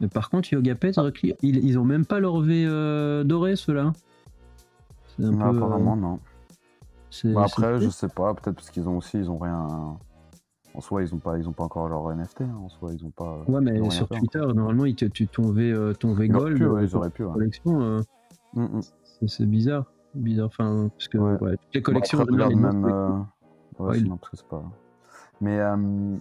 Mais 0.00 0.08
par 0.08 0.28
contre, 0.28 0.52
Yoga 0.52 0.74
Pet, 0.74 0.94
ils, 1.42 1.64
ils 1.64 1.78
ont 1.78 1.84
même 1.84 2.04
pas 2.04 2.20
leur 2.20 2.40
V 2.40 2.66
doré 3.24 3.56
ceux-là. 3.56 3.92
apparemment 5.22 5.96
non. 5.96 6.20
Bah, 7.24 7.44
après, 7.46 7.80
je 7.80 7.88
sais 7.88 8.08
pas, 8.08 8.34
peut-être 8.34 8.56
parce 8.56 8.70
qu'ils 8.70 8.88
ont 8.88 8.96
aussi, 8.98 9.18
ils 9.18 9.30
ont 9.30 9.38
rien. 9.38 9.96
En 10.76 10.82
soi, 10.82 11.02
ils 11.02 11.14
ont 11.14 11.18
pas, 11.18 11.38
ils 11.38 11.48
ont 11.48 11.52
pas 11.52 11.64
encore 11.64 11.88
leur 11.88 12.14
NFT. 12.14 12.42
Hein. 12.42 12.54
En 12.62 12.68
soi, 12.68 12.90
ils 12.92 13.02
ont 13.02 13.10
pas. 13.10 13.42
Ouais, 13.48 13.62
mais 13.62 13.88
sur 13.88 14.06
Twitter, 14.08 14.40
normalement, 14.54 14.84
ils 14.84 14.94
te, 14.94 15.06
tu 15.06 15.26
euh, 15.38 15.94
ton 15.94 16.12
v 16.12 16.28
Gold, 16.28 16.58
pu, 16.58 16.64
ils 16.64 16.96
auraient 16.96 17.08
pu. 17.08 17.24
Collection, 17.24 17.80
euh, 17.80 18.00
mm, 18.52 18.78
mm. 18.78 18.80
c'est 19.26 19.46
bizarre, 19.46 19.86
bizarre. 20.14 20.48
Enfin, 20.48 20.90
parce 20.94 21.08
que 21.08 21.16
ouais. 21.16 21.56
toutes 21.56 21.74
les 21.74 21.82
collections. 21.82 22.18
Bon, 22.18 22.38
après, 22.38 22.54
même. 22.54 22.84
Euh... 22.84 23.18
Ouais, 23.78 23.96
sinon, 23.96 24.18
parce 24.18 24.32
que 24.32 24.36
c'est 24.36 24.48
pas. 24.48 24.64
Mais, 25.40 25.58
euh, 25.58 26.16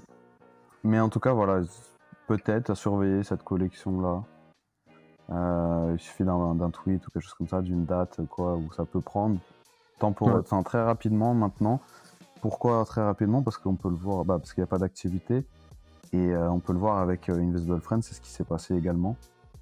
mais 0.85 1.01
en 1.01 1.09
tout 1.09 1.19
cas, 1.19 1.33
voilà, 1.33 1.61
peut-être 2.27 2.69
à 2.69 2.75
surveiller 2.75 3.23
cette 3.23 3.43
collection-là. 3.43 4.23
il 5.91 5.99
suffit 5.99 6.23
d'un 6.23 6.69
tweet 6.69 7.05
ou 7.05 7.11
quelque 7.11 7.23
chose 7.23 7.33
comme 7.33 7.49
ça, 7.49 7.61
d'une 7.61 7.83
date, 7.83 8.21
quoi, 8.29 8.55
où 8.55 8.71
ça 8.71 8.85
peut 8.85 9.01
prendre 9.01 9.37
temporaire, 9.99 10.37
enfin, 10.37 10.63
très 10.63 10.81
rapidement 10.81 11.33
maintenant. 11.33 11.81
Pourquoi 12.45 12.85
très 12.85 13.01
rapidement 13.01 13.41
Parce 13.41 13.57
qu'on 13.57 13.73
peut 13.73 13.89
le 13.89 13.95
voir, 13.95 14.23
bah, 14.23 14.37
parce 14.37 14.53
qu'il 14.53 14.61
n'y 14.61 14.65
a 14.65 14.67
pas 14.67 14.77
d'activité. 14.77 15.43
Et 16.13 16.29
euh, 16.29 16.47
on 16.51 16.59
peut 16.59 16.73
le 16.73 16.77
voir 16.77 16.99
avec 16.99 17.27
euh, 17.27 17.39
Invisible 17.39 17.81
Friends, 17.81 18.03
c'est 18.03 18.13
ce 18.13 18.21
qui 18.21 18.29
s'est 18.29 18.43
passé 18.43 18.75
également. 18.75 19.15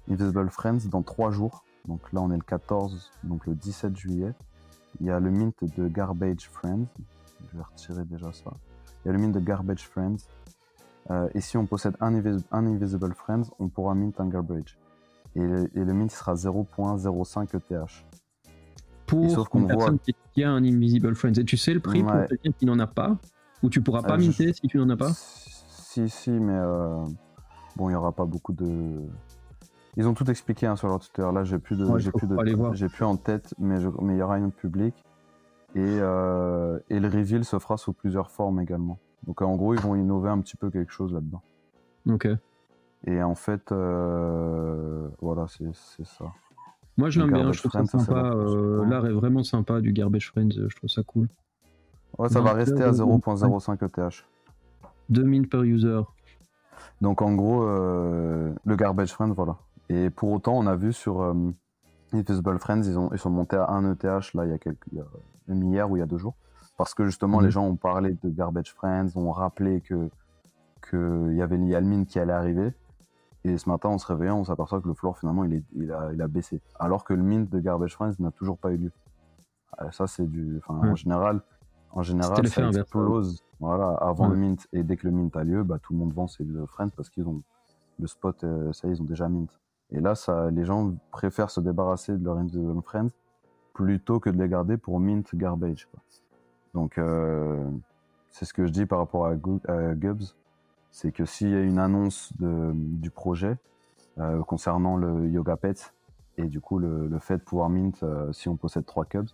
Invisible 0.06 0.50
Friends, 0.50 0.90
dans 0.90 1.00
trois 1.00 1.30
jours, 1.30 1.64
donc 1.88 2.12
là 2.12 2.20
on 2.20 2.30
est 2.30 2.36
le 2.36 2.42
14, 2.42 3.10
donc 3.22 3.46
le 3.46 3.54
17 3.54 3.96
juillet, 3.96 4.34
il 5.00 5.06
y 5.06 5.10
a 5.10 5.18
le 5.18 5.30
mint 5.30 5.64
de 5.64 5.88
Garbage 5.88 6.50
Friends. 6.50 6.84
Je 7.50 7.56
vais 7.56 7.62
retirer 7.62 8.04
déjà 8.04 8.30
ça. 8.34 8.52
Il 9.02 9.08
y 9.08 9.08
a 9.08 9.12
le 9.14 9.18
mint 9.18 9.34
de 9.34 9.40
Garbage 9.40 9.88
Friends. 9.88 10.18
Euh, 11.10 11.30
et 11.32 11.40
si 11.40 11.56
on 11.56 11.64
possède 11.64 11.96
un, 12.02 12.12
Invisible 12.52 13.14
Friends, 13.14 13.44
on 13.60 13.68
pourra 13.68 13.94
mint 13.94 14.20
un 14.20 14.28
Garbage. 14.28 14.76
Et, 15.36 15.40
et 15.40 15.84
le 15.84 15.94
mint 15.94 16.10
sera 16.10 16.34
0.05 16.34 17.56
ETH 17.56 18.23
pour 19.06 19.48
une 19.54 19.66
personne 19.66 19.98
qui 20.32 20.42
a 20.42 20.50
un 20.50 20.64
Invisible 20.64 21.14
Friends. 21.14 21.34
Et 21.34 21.44
tu 21.44 21.56
sais 21.56 21.74
le 21.74 21.80
prix 21.80 22.02
pour 22.02 22.26
quelqu'un 22.26 22.52
qui 22.52 22.66
n'en 22.66 22.78
a 22.78 22.86
pas 22.86 23.16
Ou 23.62 23.70
tu 23.70 23.80
pourras 23.80 24.02
pas 24.02 24.14
euh, 24.14 24.18
minter 24.18 24.52
si 24.52 24.66
tu 24.68 24.78
n'en 24.78 24.88
as 24.90 24.96
pas? 24.96 25.12
Si, 25.12 26.08
si, 26.08 26.30
mais 26.30 26.56
euh, 26.56 27.04
bon, 27.76 27.88
il 27.88 27.92
n'y 27.92 27.96
aura 27.96 28.12
pas 28.12 28.24
beaucoup 28.24 28.52
de. 28.52 29.02
Ils 29.96 30.08
ont 30.08 30.14
tout 30.14 30.28
expliqué 30.28 30.66
hein, 30.66 30.76
sur 30.76 30.88
leur 30.88 30.98
Twitter. 30.98 31.28
Là, 31.32 31.44
j'ai 31.44 31.58
plus 31.58 31.78
de, 31.78 31.86
j'ai 31.98 32.10
plus 32.10 32.26
de, 32.26 32.36
j'ai 32.72 32.88
plus 32.88 33.04
en 33.04 33.16
tête, 33.16 33.54
mais 33.58 33.78
mais 34.00 34.14
il 34.14 34.18
y 34.18 34.22
aura 34.22 34.38
une 34.38 34.50
public 34.50 34.94
et 35.76 35.80
euh, 35.80 36.78
et 36.90 36.98
le 36.98 37.08
reveal 37.08 37.44
se 37.44 37.58
fera 37.58 37.76
sous 37.76 37.92
plusieurs 37.92 38.30
formes 38.30 38.60
également. 38.60 38.98
Donc 39.24 39.40
en 39.40 39.54
gros, 39.54 39.74
ils 39.74 39.80
vont 39.80 39.94
innover 39.94 40.30
un 40.30 40.40
petit 40.40 40.56
peu 40.56 40.70
quelque 40.70 40.92
chose 40.92 41.12
là-dedans. 41.12 41.42
Ok. 42.08 42.28
Et 43.06 43.22
en 43.22 43.34
fait, 43.34 43.70
voilà, 43.70 45.46
c'est 45.48 46.04
ça. 46.04 46.24
Moi, 46.96 47.10
je 47.10 47.20
l'aime 47.20 47.32
bien, 47.32 47.52
je 47.52 47.58
trouve 47.60 47.72
ça 47.72 47.84
sympa. 47.86 48.32
Euh, 48.34 48.84
l'art 48.86 49.06
est 49.06 49.12
vraiment 49.12 49.42
sympa 49.42 49.80
du 49.80 49.92
Garbage 49.92 50.28
Friends, 50.28 50.50
je 50.68 50.76
trouve 50.76 50.88
ça 50.90 51.02
cool. 51.02 51.28
Ouais, 52.18 52.28
ça 52.28 52.40
va 52.40 52.52
rester 52.52 52.82
à 52.84 52.92
0.05 52.92 53.82
ETH. 53.84 54.24
2000 55.08 55.48
per 55.48 55.58
user. 55.64 56.00
Donc 57.00 57.20
en 57.22 57.34
gros, 57.34 57.64
euh, 57.64 58.52
le 58.64 58.76
Garbage 58.76 59.12
Friends, 59.12 59.32
voilà. 59.32 59.56
Et 59.88 60.10
pour 60.10 60.30
autant, 60.32 60.56
on 60.56 60.66
a 60.66 60.76
vu 60.76 60.92
sur 60.92 61.20
euh, 61.22 61.34
Invisible 62.12 62.58
Friends, 62.58 62.82
ils, 62.84 62.98
ont, 62.98 63.10
ils 63.12 63.18
sont 63.18 63.30
montés 63.30 63.56
à 63.56 63.68
1 63.70 63.92
ETH 63.92 64.02
là, 64.34 64.44
il 64.46 64.50
y 64.50 64.52
a, 64.54 64.58
quelques, 64.58 64.86
il 64.92 64.98
y 64.98 65.00
a 65.00 65.04
hier 65.54 65.90
ou 65.90 65.96
il 65.96 66.00
y 66.00 66.02
a 66.02 66.06
deux 66.06 66.18
jours. 66.18 66.34
parce 66.78 66.94
que 66.94 67.04
justement 67.04 67.38
les 67.40 67.46
Mhm. 67.46 67.52
gens 67.52 67.66
ont 67.66 67.76
parlé 67.76 68.16
de 68.22 68.28
Garbage 68.30 68.72
Friends, 68.72 69.08
ont 69.16 69.30
rappelé 69.30 69.80
que 69.80 70.08
qu'il 70.88 71.34
y 71.36 71.42
avait 71.42 71.56
mint 71.58 72.06
qui 72.06 72.18
allait 72.18 72.32
arriver. 72.32 72.72
Et 73.44 73.58
ce 73.58 73.68
matin, 73.68 73.90
en 73.90 73.98
se 73.98 74.06
réveillant, 74.06 74.38
on 74.38 74.44
s'aperçoit 74.44 74.80
que 74.80 74.88
le 74.88 74.94
floor 74.94 75.18
finalement 75.18 75.44
il, 75.44 75.54
est, 75.54 75.64
il, 75.74 75.92
a, 75.92 76.12
il 76.12 76.22
a 76.22 76.28
baissé, 76.28 76.60
alors 76.78 77.04
que 77.04 77.12
le 77.12 77.22
mint 77.22 77.50
de 77.50 77.60
Garbage 77.60 77.94
Friends 77.94 78.14
n'a 78.18 78.30
toujours 78.30 78.56
pas 78.58 78.72
eu 78.72 78.78
lieu. 78.78 78.92
Euh, 79.82 79.90
Ça 79.90 80.06
c'est 80.06 80.26
du, 80.26 80.58
enfin 80.58 80.78
en 80.78 80.90
Ouais. 80.90 80.96
général, 80.96 81.42
en 81.92 82.02
général 82.02 82.48
ça 82.48 82.62
inverse. 82.62 82.78
explose, 82.78 83.42
voilà, 83.60 83.90
avant 84.00 84.28
le 84.28 84.36
mint 84.36 84.66
et 84.72 84.82
dès 84.82 84.96
que 84.96 85.06
le 85.06 85.12
mint 85.12 85.36
a 85.36 85.44
lieu, 85.44 85.62
bah 85.62 85.78
tout 85.82 85.92
le 85.92 85.98
monde 85.98 86.12
vend 86.14 86.26
ses 86.26 86.44
Friends 86.68 86.90
parce 86.96 87.10
qu'ils 87.10 87.26
ont 87.28 87.42
le 87.98 88.06
spot, 88.06 88.42
euh, 88.44 88.72
ça 88.72 88.88
ils 88.88 89.00
ont 89.00 89.04
déjà 89.04 89.28
mint. 89.28 89.50
Et 89.90 90.00
là, 90.00 90.14
ça, 90.14 90.50
les 90.50 90.64
gens 90.64 90.94
préfèrent 91.12 91.50
se 91.50 91.60
débarrasser 91.60 92.16
de 92.16 92.24
leur 92.24 92.38
Invisible 92.38 92.82
Friends 92.82 93.10
plutôt 93.74 94.18
que 94.18 94.30
de 94.30 94.38
les 94.42 94.48
garder 94.48 94.76
pour 94.76 94.98
mint 94.98 95.34
garbage. 95.36 95.86
quoi. 95.92 96.00
Donc, 96.72 96.98
euh, 96.98 97.70
c'est 98.30 98.44
ce 98.46 98.54
que 98.54 98.66
je 98.66 98.72
dis 98.72 98.86
par 98.86 98.98
rapport 98.98 99.26
à, 99.26 99.36
Gu- 99.36 99.60
à 99.68 99.94
Gubbs, 99.94 100.34
c'est 100.94 101.10
que 101.10 101.24
s'il 101.24 101.50
y 101.50 101.54
a 101.56 101.60
une 101.60 101.80
annonce 101.80 102.32
de, 102.38 102.70
du 102.72 103.10
projet 103.10 103.56
euh, 104.18 104.44
concernant 104.44 104.96
le 104.96 105.28
Yoga 105.28 105.56
Pet 105.56 105.92
et 106.38 106.44
du 106.44 106.60
coup 106.60 106.78
le, 106.78 107.08
le 107.08 107.18
fait 107.18 107.38
de 107.38 107.42
pouvoir 107.42 107.68
mint 107.68 108.00
euh, 108.04 108.32
si 108.32 108.48
on 108.48 108.56
possède 108.56 108.86
trois 108.86 109.04
Cubs, 109.04 109.26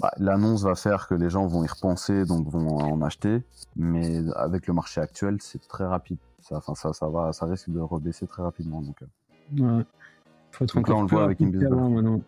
bah, 0.00 0.12
l'annonce 0.18 0.64
va 0.64 0.74
faire 0.74 1.08
que 1.08 1.14
les 1.14 1.30
gens 1.30 1.46
vont 1.46 1.64
y 1.64 1.66
repenser, 1.66 2.26
donc 2.26 2.46
vont 2.46 2.76
en 2.76 3.00
acheter, 3.00 3.42
mais 3.74 4.20
avec 4.36 4.66
le 4.66 4.74
marché 4.74 5.00
actuel, 5.00 5.38
c'est 5.40 5.66
très 5.66 5.86
rapide. 5.86 6.18
Ça, 6.40 6.56
enfin, 6.56 6.74
ça, 6.74 6.92
ça 6.92 7.08
va, 7.08 7.32
ça 7.32 7.46
risque 7.46 7.70
de 7.70 7.80
rebaisser 7.80 8.26
très 8.26 8.42
rapidement. 8.42 8.82
Donc, 8.82 9.02
euh, 9.02 9.06
Ouais. 9.78 9.84
Faut 10.50 10.64
être 10.64 10.74
Donc 10.74 10.88
là, 10.88 10.94
on 10.94 11.02
le 11.02 11.08
voit 11.08 11.24
avec 11.24 11.40
maintenant. 11.40 12.20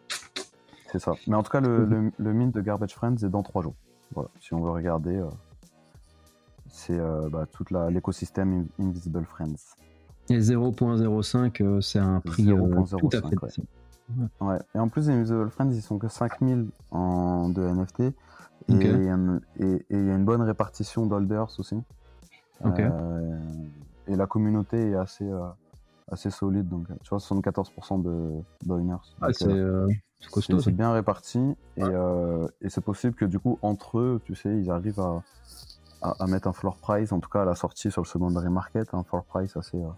C'est 0.91 1.01
ça. 1.01 1.13
Mais 1.27 1.37
en 1.37 1.43
tout 1.43 1.51
cas, 1.51 1.61
le, 1.61 1.85
le, 1.85 2.13
le 2.17 2.33
mint 2.33 2.55
de 2.55 2.61
Garbage 2.63 2.95
Friends 2.95 3.17
est 3.17 3.29
dans 3.29 3.43
trois 3.43 3.63
jours. 3.63 3.75
Voilà. 4.15 4.31
Si 4.41 4.55
on 4.55 4.63
veut 4.63 4.71
regarder, 4.71 5.23
c'est 6.75 6.99
euh, 6.99 7.29
bah, 7.31 7.47
tout 7.51 7.65
l'écosystème 7.89 8.67
In- 8.81 8.85
Invisible 8.85 9.25
Friends. 9.25 9.77
Et 10.29 10.39
0.05, 10.39 11.63
euh, 11.63 11.81
c'est 11.81 12.01
un 12.01 12.21
prix 12.21 12.51
euh, 12.51 12.57
0.05, 12.57 12.99
tout 12.99 13.09
à 13.13 13.23
fait 13.23 13.37
ouais. 13.43 14.27
Ouais. 14.41 14.59
Et 14.75 14.79
en 14.79 14.89
plus, 14.89 15.09
Invisible 15.09 15.49
Friends, 15.51 15.71
ils 15.71 15.83
sont 15.83 15.99
que 15.99 16.09
5000 16.09 16.67
en, 16.91 17.49
de 17.49 17.63
NFT. 17.63 18.01
Et 18.01 18.13
il 18.69 18.77
y 18.77 20.11
a 20.11 20.15
une 20.15 20.25
bonne 20.25 20.43
répartition 20.43 21.07
d'holders 21.07 21.49
aussi. 21.59 21.77
Euh, 22.65 23.39
et 24.09 24.17
la 24.17 24.27
communauté 24.27 24.91
est 24.91 24.95
assez, 24.97 25.31
euh, 25.31 25.47
assez 26.11 26.31
solide. 26.31 26.69
Donc, 26.69 26.87
tu 27.03 27.09
vois, 27.11 27.19
74% 27.19 28.03
de 28.03 28.43
d'owners. 28.67 28.97
Ah, 29.21 29.33
c'est 29.33 29.47
euh, 29.47 29.87
costaud. 30.31 30.59
Bien 30.73 30.93
réparti 30.93 31.55
et, 31.77 31.83
et 32.63 32.69
c'est 32.69 32.81
possible 32.81 33.15
que 33.15 33.27
du 33.27 33.39
coup 33.39 33.59
entre 33.63 33.99
eux, 33.99 34.21
tu 34.25 34.35
sais, 34.35 34.57
ils 34.59 34.71
arrivent 34.71 35.01
à, 35.01 35.23
à, 36.05 36.23
à 36.23 36.27
mettre 36.27 36.49
un 36.49 36.53
floor 36.53 36.77
price, 36.77 37.13
en 37.13 37.21
tout 37.21 37.31
cas 37.31 37.43
à 37.43 37.45
la 37.45 37.55
sortie 37.55 37.91
sur 37.91 38.03
le 38.03 38.07
secondary 38.07 38.51
market, 38.51 38.93
un 38.93 39.03
floor 39.03 39.25
price 39.25 39.57
assez, 39.57 39.79
euh, 39.79 39.89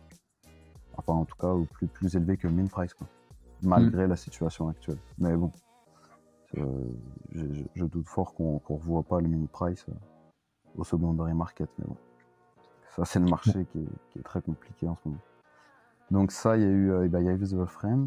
enfin 0.96 1.14
en 1.14 1.24
tout 1.24 1.36
cas 1.36 1.48
au 1.48 1.64
plus, 1.64 1.88
plus 1.88 2.14
élevé 2.14 2.36
que 2.36 2.46
le 2.46 2.54
min 2.54 2.66
price, 2.66 2.94
quoi, 2.94 3.06
malgré 3.62 4.06
la 4.06 4.16
situation 4.16 4.68
actuelle. 4.68 4.98
Mais 5.18 5.36
bon, 5.36 5.50
euh, 6.58 6.64
je, 7.32 7.84
doute 7.84 8.06
fort 8.06 8.34
qu'on 8.34 8.60
qu'on 8.60 8.76
revoie 8.76 9.02
pas 9.02 9.20
le 9.20 9.28
min 9.28 9.46
price 9.46 9.84
euh, 9.88 9.92
au 10.78 10.84
secondary 10.84 11.34
market, 11.34 11.68
mais 11.78 11.86
bon, 11.86 11.96
ça 12.94 13.04
c'est 13.04 13.18
le 13.18 13.26
marché 13.26 13.66
qui 13.72 13.78
est, 13.78 14.12
qui 14.12 14.18
est 14.20 14.22
très 14.22 14.40
compliqué 14.40 14.88
en 14.88 14.96
ce 14.96 15.08
moment. 15.08 15.20
Donc 16.12 16.30
ça, 16.30 16.56
il 16.56 16.62
y 16.62 16.66
a 16.66 16.68
eu, 16.68 16.92
euh, 16.92 17.08
bah, 17.08 17.20
il 17.20 17.26
y 17.26 17.28
a 17.28 17.32
eu 17.32 17.36
Visible 17.36 17.66
Friends. 17.66 18.06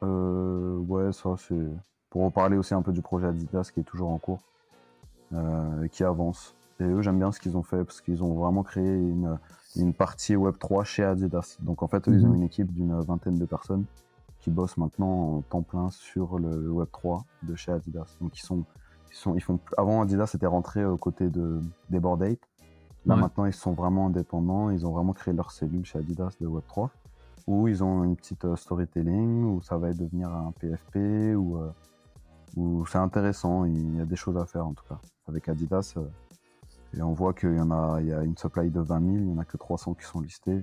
Ouais, 0.00 1.12
ça 1.12 1.34
c'est 1.36 1.68
pour 2.08 2.24
reparler 2.24 2.56
aussi 2.56 2.72
un 2.72 2.80
peu 2.80 2.92
du 2.92 3.02
projet 3.02 3.26
Adidas 3.26 3.70
qui 3.74 3.80
est 3.80 3.84
toujours 3.84 4.10
en 4.10 4.18
cours, 4.18 4.40
euh, 5.32 5.82
et 5.82 5.88
qui 5.88 6.04
avance. 6.04 6.55
Et 6.80 6.84
eux, 6.84 7.00
j'aime 7.02 7.18
bien 7.18 7.32
ce 7.32 7.40
qu'ils 7.40 7.56
ont 7.56 7.62
fait 7.62 7.84
parce 7.84 8.00
qu'ils 8.00 8.22
ont 8.22 8.34
vraiment 8.34 8.62
créé 8.62 8.84
une, 8.96 9.38
une 9.76 9.94
partie 9.94 10.36
Web 10.36 10.56
3 10.58 10.84
chez 10.84 11.04
Adidas. 11.04 11.56
Donc 11.60 11.82
en 11.82 11.88
fait, 11.88 12.06
eux, 12.08 12.14
ils 12.14 12.24
ont 12.26 12.30
Mhm. 12.30 12.36
une 12.36 12.42
équipe 12.42 12.72
d'une 12.72 12.98
vingtaine 13.00 13.38
de 13.38 13.44
personnes 13.46 13.84
qui 14.40 14.50
bossent 14.50 14.76
maintenant 14.76 15.36
en 15.36 15.40
temps 15.42 15.62
plein 15.62 15.90
sur 15.90 16.38
le 16.38 16.70
Web 16.70 16.88
3 16.92 17.24
de 17.42 17.54
chez 17.54 17.72
Adidas. 17.72 18.16
Donc 18.20 18.38
ils 18.38 18.42
sont, 18.44 18.64
ils 19.10 19.16
sont, 19.16 19.34
ils 19.34 19.42
font. 19.42 19.58
Avant 19.78 20.02
Adidas 20.02 20.30
était 20.34 20.46
rentré 20.46 20.84
aux 20.84 20.98
côtés 20.98 21.30
de 21.30 21.60
des 21.90 21.98
Bored 22.00 22.22
Ape. 22.22 22.38
Là 23.06 23.14
Ouais. 23.14 23.20
maintenant, 23.22 23.46
ils 23.46 23.52
sont 23.54 23.72
vraiment 23.72 24.06
indépendants. 24.06 24.70
Ils 24.70 24.86
ont 24.86 24.92
vraiment 24.92 25.12
créé 25.12 25.32
leur 25.32 25.52
cellule 25.52 25.84
chez 25.84 25.98
Adidas 25.98 26.34
de 26.40 26.46
Web 26.46 26.64
3 26.68 26.90
où 27.46 27.68
ils 27.68 27.84
ont 27.84 28.02
une 28.02 28.16
petite 28.16 28.44
euh, 28.44 28.56
storytelling, 28.56 29.44
où 29.44 29.62
ça 29.62 29.78
va 29.78 29.92
devenir 29.92 30.28
un 30.34 30.52
PFP, 30.58 31.36
où, 31.36 31.56
euh, 31.58 31.70
où 32.56 32.84
c'est 32.86 32.98
intéressant, 32.98 33.64
il 33.64 33.96
y 33.96 34.00
a 34.00 34.04
des 34.04 34.16
choses 34.16 34.36
à 34.36 34.44
faire 34.46 34.66
en 34.66 34.72
tout 34.72 34.82
cas. 34.88 34.98
Avec 35.28 35.48
Adidas, 35.48 35.94
euh, 35.96 36.08
et 36.96 37.02
on 37.02 37.12
voit 37.12 37.32
qu'il 37.32 37.54
y 37.56 37.60
en 37.60 37.70
a, 37.70 38.00
il 38.00 38.08
y 38.08 38.12
a 38.12 38.22
une 38.22 38.36
supply 38.36 38.70
de 38.70 38.80
20 38.80 39.00
000, 39.00 39.10
il 39.16 39.22
n'y 39.26 39.32
en 39.34 39.38
a 39.38 39.44
que 39.44 39.56
300 39.56 39.94
qui 39.94 40.04
sont 40.04 40.20
listés, 40.20 40.62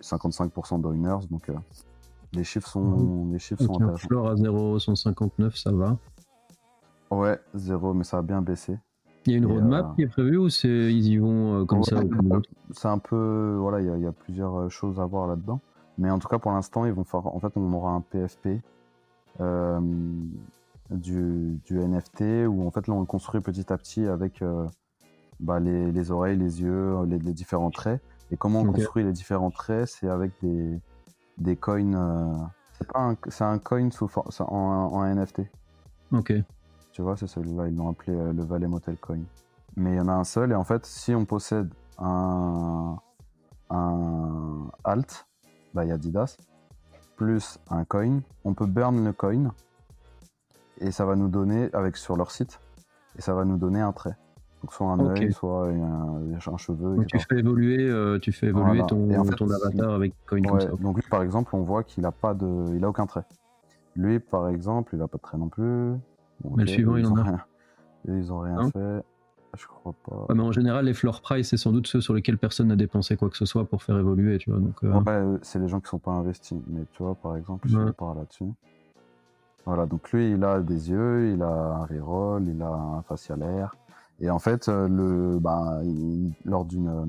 55% 0.00 0.80
d'owners, 0.80 1.26
donc 1.30 1.48
euh, 1.48 1.54
les 2.32 2.44
chiffres 2.44 2.68
sont, 2.68 3.28
les 3.32 3.38
chiffres 3.38 3.62
sont 3.62 3.72
Donc, 3.74 3.82
un 3.82 3.84
intéressants. 3.86 4.08
floor 4.08 4.28
à 4.28 4.36
0,159, 4.36 5.56
ça 5.56 5.72
va. 5.72 5.96
Ouais, 7.10 7.38
zéro, 7.54 7.94
mais 7.94 8.04
ça 8.04 8.18
a 8.18 8.22
bien 8.22 8.42
baissé. 8.42 8.78
Il 9.26 9.32
y 9.32 9.34
a 9.36 9.38
une 9.38 9.46
roadmap 9.46 9.86
euh, 9.86 9.94
qui 9.94 10.02
est 10.02 10.06
prévue 10.08 10.36
ou 10.36 10.48
c'est 10.50 10.68
ils 10.68 11.06
y 11.06 11.16
vont 11.16 11.60
euh, 11.60 11.64
comme 11.64 11.78
Ouais, 11.78 11.84
ça 11.84 12.00
C'est 12.72 12.88
un 12.88 12.98
peu, 12.98 13.56
voilà, 13.58 13.80
il 13.80 13.86
y, 13.86 13.90
a- 13.90 13.96
il 13.96 14.02
y 14.02 14.06
a 14.06 14.12
plusieurs 14.12 14.70
choses 14.70 15.00
à 15.00 15.06
voir 15.06 15.26
là-dedans. 15.28 15.60
Mais 15.96 16.10
en 16.10 16.18
tout 16.18 16.28
cas, 16.28 16.38
pour 16.38 16.50
l'instant, 16.52 16.84
ils 16.84 16.92
vont 16.92 17.04
faire, 17.04 17.26
en 17.26 17.38
fait, 17.38 17.52
on 17.56 17.72
aura 17.72 17.92
un 17.92 18.00
PFP 18.02 18.60
euh, 19.40 19.80
du, 20.90 21.58
du 21.64 21.78
NFT 21.80 22.46
où 22.48 22.66
en 22.66 22.70
fait 22.70 22.86
là 22.86 22.94
on 22.94 23.00
le 23.00 23.06
construit 23.06 23.40
petit 23.40 23.72
à 23.72 23.76
petit 23.78 24.06
avec 24.06 24.42
euh, 24.42 24.66
bah, 25.40 25.60
les, 25.60 25.92
les 25.92 26.10
oreilles, 26.10 26.36
les 26.36 26.62
yeux, 26.62 27.04
les, 27.06 27.18
les 27.18 27.32
différents 27.32 27.70
traits. 27.70 28.00
Et 28.30 28.36
comment 28.36 28.60
on 28.60 28.72
construit 28.72 29.04
les 29.04 29.12
différents 29.12 29.50
traits, 29.50 29.88
c'est 29.88 30.08
avec 30.08 30.32
des, 30.42 30.80
des 31.38 31.56
coins. 31.56 31.94
euh, 31.94 32.34
c'est 32.72 32.90
pas 32.90 33.00
un, 33.00 33.16
c'est 33.28 33.44
un 33.44 33.58
coin 33.58 33.90
sous 33.90 34.08
en, 34.40 34.44
en 34.46 35.04
NFT. 35.14 35.42
Ok. 36.12 36.32
Tu 36.92 37.02
vois, 37.02 37.16
c'est 37.16 37.26
celui-là, 37.26 37.68
ils 37.68 37.76
l'ont 37.76 37.90
appelé 37.90 38.16
euh, 38.16 38.32
le 38.32 38.44
Valet 38.44 38.66
Motel 38.66 38.96
Coin. 38.96 39.20
Mais 39.76 39.92
il 39.94 39.96
y 39.96 40.00
en 40.00 40.08
a 40.08 40.12
un 40.12 40.24
seul, 40.24 40.52
et 40.52 40.54
en 40.54 40.64
fait, 40.64 40.86
si 40.86 41.14
on 41.14 41.24
possède 41.24 41.72
un, 41.98 42.96
un 43.70 44.70
alt, 44.84 45.26
bah, 45.74 45.84
il 45.84 45.88
y 45.88 45.90
a 45.90 45.94
Adidas, 45.94 46.36
plus 47.16 47.58
un 47.70 47.84
coin, 47.84 48.20
on 48.44 48.54
peut 48.54 48.66
burn 48.66 49.04
le 49.04 49.12
coin, 49.12 49.52
et 50.78 50.92
ça 50.92 51.04
va 51.04 51.16
nous 51.16 51.28
donner, 51.28 51.68
avec 51.72 51.96
sur 51.96 52.16
leur 52.16 52.30
site, 52.30 52.60
et 53.18 53.20
ça 53.22 53.34
va 53.34 53.44
nous 53.44 53.56
donner 53.56 53.80
un 53.80 53.92
trait. 53.92 54.16
Donc 54.64 54.72
soit 54.72 54.86
un 54.92 55.00
œil, 55.00 55.30
soit 55.30 55.68
un, 55.68 56.32
un 56.32 56.56
cheveu, 56.56 56.96
Donc 56.96 57.06
tu 57.06 57.18
fais 57.18 57.38
évoluer, 57.38 57.86
euh, 57.86 58.18
tu 58.18 58.32
fais 58.32 58.46
évoluer 58.46 58.78
Voilà. 58.78 58.86
ton, 58.86 59.10
Et 59.10 59.18
en 59.18 59.24
fait, 59.24 59.36
ton 59.36 59.50
avatar 59.50 59.90
avec 59.90 60.14
coin 60.26 60.40
comme 60.40 60.54
Ouais, 60.54 60.60
ça. 60.62 60.70
donc 60.80 60.96
lui, 60.96 61.02
par 61.10 61.20
exemple, 61.22 61.54
on 61.54 61.60
voit 61.64 61.82
qu'il 61.84 62.06
a 62.06 62.12
pas 62.12 62.32
de, 62.32 62.74
il 62.74 62.82
a 62.82 62.88
aucun 62.88 63.04
trait. 63.04 63.24
Lui, 63.94 64.20
par 64.20 64.48
exemple, 64.48 64.94
il 64.96 65.02
a 65.02 65.06
pas 65.06 65.18
de 65.18 65.22
trait 65.22 65.36
non 65.36 65.50
plus. 65.50 65.92
Bon, 66.42 66.54
Mais 66.56 66.62
le 66.62 66.68
suivant, 66.68 66.96
ils 66.96 67.00
il 67.00 67.06
en 67.08 67.16
a. 67.16 67.22
rien. 67.24 67.40
Ils 68.08 68.32
ont 68.32 68.38
rien 68.38 68.56
Hein 68.58 68.70
fait. 68.70 69.04
Je 69.58 69.66
crois 69.66 69.94
pas. 70.08 70.16
Ouais, 70.30 70.34
mais 70.34 70.42
en 70.42 70.50
général, 70.50 70.86
les 70.86 70.94
floor 70.94 71.20
price, 71.20 71.50
c'est 71.50 71.58
sans 71.58 71.70
doute 71.70 71.86
ceux 71.86 72.00
sur 72.00 72.14
lesquels 72.14 72.38
personne 72.38 72.68
n'a 72.68 72.76
dépensé 72.76 73.18
quoi 73.18 73.28
que 73.28 73.36
ce 73.36 73.44
soit 73.44 73.66
pour 73.66 73.82
faire 73.82 73.98
évoluer, 73.98 74.38
tu 74.38 74.50
vois. 74.50 74.60
Donc, 74.60 74.82
euh, 74.82 74.92
Ouais, 74.92 75.02
euh, 75.12 75.38
c'est 75.42 75.58
les 75.58 75.68
gens 75.68 75.78
qui 75.80 75.90
sont 75.90 75.98
pas 75.98 76.12
investis. 76.12 76.58
Mais 76.68 76.84
tu 76.92 77.02
vois, 77.02 77.14
par 77.16 77.36
exemple, 77.36 77.68
si 77.68 77.76
on 77.76 77.92
part 77.92 78.14
là-dessus. 78.14 78.46
Voilà, 79.66 79.84
donc 79.84 80.10
lui, 80.10 80.30
il 80.32 80.42
a 80.42 80.60
des 80.60 80.90
yeux, 80.90 81.32
il 81.34 81.42
a 81.42 81.48
un 81.48 81.84
reroll, 81.84 82.48
il 82.48 82.60
a 82.62 82.68
un 82.72 83.02
facial 83.02 83.42
air. 83.42 83.76
Et 84.20 84.30
en 84.30 84.38
fait, 84.38 84.68
euh, 84.68 84.88
le, 84.88 85.38
bah, 85.38 85.80
il- 85.82 86.32
lors 86.44 86.64
d'une, 86.64 86.88
euh, 86.88 87.04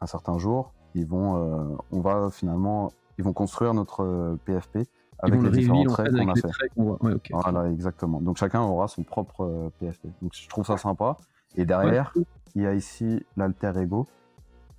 un 0.00 0.06
certain 0.06 0.38
jour, 0.38 0.72
ils 0.94 1.06
vont, 1.06 1.36
euh, 1.36 1.76
on 1.92 2.00
va 2.00 2.30
finalement, 2.30 2.90
ils 3.18 3.24
vont 3.24 3.32
construire 3.32 3.74
notre 3.74 4.36
PFP 4.44 4.86
avec 5.18 5.40
les 5.42 5.50
le 5.50 5.56
différents 5.56 5.84
traits 5.84 6.12
qu'on 6.12 6.28
a 6.28 6.34
fait. 6.34 6.48
Ouais, 6.76 7.12
ok. 7.14 7.28
Voilà, 7.32 7.70
exactement. 7.70 8.20
Donc 8.20 8.36
chacun 8.38 8.62
aura 8.62 8.88
son 8.88 9.02
propre 9.02 9.70
PFP. 9.78 10.08
Donc 10.22 10.32
je 10.34 10.48
trouve 10.48 10.64
ça 10.66 10.76
sympa. 10.76 11.16
Et 11.56 11.64
derrière, 11.66 12.14
il 12.54 12.62
y 12.62 12.66
a 12.66 12.74
ici 12.74 13.24
l'alter 13.36 13.72
ego. 13.78 14.06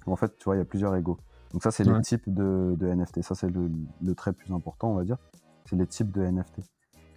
En 0.07 0.15
fait, 0.15 0.35
tu 0.38 0.45
vois, 0.45 0.55
il 0.55 0.59
y 0.59 0.61
a 0.61 0.65
plusieurs 0.65 0.95
égos. 0.95 1.17
Donc 1.53 1.61
ça, 1.63 1.69
c'est 1.71 1.88
Ouais. 1.88 1.95
les 1.95 2.01
types 2.01 2.33
de, 2.33 2.75
de 2.79 2.88
NFT. 2.88 3.21
Ça, 3.21 3.35
c'est 3.35 3.50
le, 3.50 3.69
le 4.01 4.15
trait 4.15 4.33
plus 4.33 4.51
important, 4.53 4.89
on 4.91 4.95
va 4.95 5.03
dire. 5.03 5.17
C'est 5.65 5.75
les 5.75 5.85
types 5.85 6.11
de 6.11 6.23
NFT. 6.23 6.61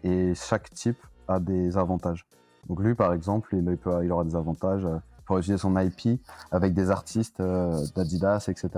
Et 0.02 0.34
chaque 0.34 0.68
type 0.70 0.98
a 1.28 1.40
des 1.40 1.78
avantages. 1.78 2.26
Donc 2.68 2.80
lui, 2.80 2.94
par 2.94 3.12
exemple, 3.12 3.54
il, 3.56 3.76
peut, 3.76 4.04
il 4.04 4.10
aura 4.12 4.24
des 4.24 4.36
avantages 4.36 4.84
euh, 4.84 4.96
pour 5.26 5.38
utiliser 5.38 5.58
son 5.58 5.78
IP 5.78 6.20
avec 6.50 6.74
des 6.74 6.90
artistes 6.90 7.40
euh, 7.40 7.84
d'Adidas, 7.94 8.46
etc. 8.48 8.70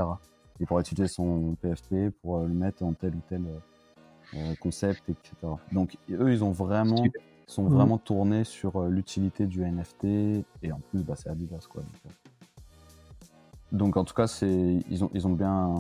Il 0.61 0.67
pourra 0.67 0.81
utiliser 0.81 1.09
son 1.09 1.57
PFP 1.61 2.11
pour 2.23 2.39
euh, 2.39 2.47
le 2.47 2.55
mettre 2.55 2.83
en 2.83 2.93
tel 2.93 3.15
ou 3.15 3.21
tel 3.29 3.43
concept, 4.61 5.09
etc. 5.09 5.31
Donc 5.73 5.97
eux, 6.11 6.33
ils 6.33 6.43
ont 6.43 6.51
vraiment, 6.51 7.05
Super. 7.05 7.23
sont 7.47 7.63
Mhm. 7.65 7.73
vraiment 7.75 7.99
tournés 7.99 8.43
sur 8.45 8.83
l'utilité 8.87 9.47
du 9.47 9.63
NFT 9.65 10.05
et 10.63 10.73
en 10.73 10.81
plus, 10.91 11.05
bah, 11.05 11.15
c'est 11.17 11.31
Adidas, 11.31 11.67
quoi. 11.71 11.83
Donc, 11.83 12.13
donc, 13.73 13.97
en 13.97 14.05
tout 14.05 14.15
cas, 14.15 14.27
c'est 14.27 14.85
ils 14.91 15.05
ont 15.05 15.11
ils 15.15 15.27
ont 15.27 15.33
bien 15.33 15.75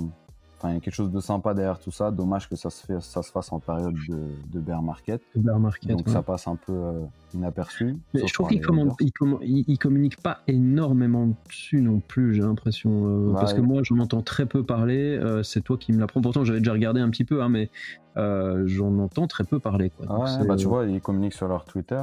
Enfin, 0.58 0.70
il 0.70 0.74
y 0.74 0.76
a 0.78 0.80
quelque 0.80 0.94
chose 0.94 1.10
de 1.10 1.20
sympa 1.20 1.52
derrière 1.52 1.78
tout 1.78 1.90
ça. 1.90 2.10
Dommage 2.10 2.48
que 2.48 2.56
ça 2.56 2.70
se, 2.70 2.86
fait, 2.86 3.00
ça 3.02 3.22
se 3.22 3.30
fasse 3.30 3.52
en 3.52 3.60
période 3.60 3.94
de, 4.08 4.60
bear 4.60 4.82
market. 4.82 5.20
Bear 5.34 5.60
market 5.60 5.90
Donc 5.90 6.08
ça 6.08 6.22
passe 6.22 6.48
un 6.48 6.56
peu 6.56 6.72
euh, 6.72 7.04
inaperçu. 7.34 7.96
Mais 8.14 8.26
je 8.26 8.32
trouve 8.32 8.48
qu'il 8.48 8.60
ne 8.60 9.76
communique 9.76 10.22
pas 10.22 10.38
énormément 10.46 11.28
dessus 11.46 11.82
non 11.82 12.00
plus, 12.00 12.34
j'ai 12.34 12.42
l'impression. 12.42 12.90
Euh, 12.90 13.32
parce 13.34 13.52
que 13.52 13.60
moi, 13.60 13.82
j'en 13.82 13.98
entends 13.98 14.22
très 14.22 14.46
peu 14.46 14.62
parler. 14.62 15.18
Euh, 15.18 15.42
c'est 15.42 15.60
toi 15.60 15.76
qui 15.76 15.92
me 15.92 16.00
l'apprends. 16.00 16.22
Pourtant, 16.22 16.44
j'avais 16.44 16.60
déjà 16.60 16.72
regardé 16.72 17.00
un 17.00 17.10
petit 17.10 17.24
peu, 17.24 17.42
hein, 17.42 17.50
mais 17.50 17.70
j'en 18.16 18.98
entends 18.98 19.26
très 19.26 19.44
peu 19.44 19.58
parler. 19.58 19.90
Quoi. 19.90 20.06
Ah 20.08 20.44
bah, 20.48 20.56
tu 20.56 20.66
vois, 20.66 20.86
ils 20.86 21.02
communiquent 21.02 21.34
sur 21.34 21.48
leur 21.48 21.66
Twitter. 21.66 22.02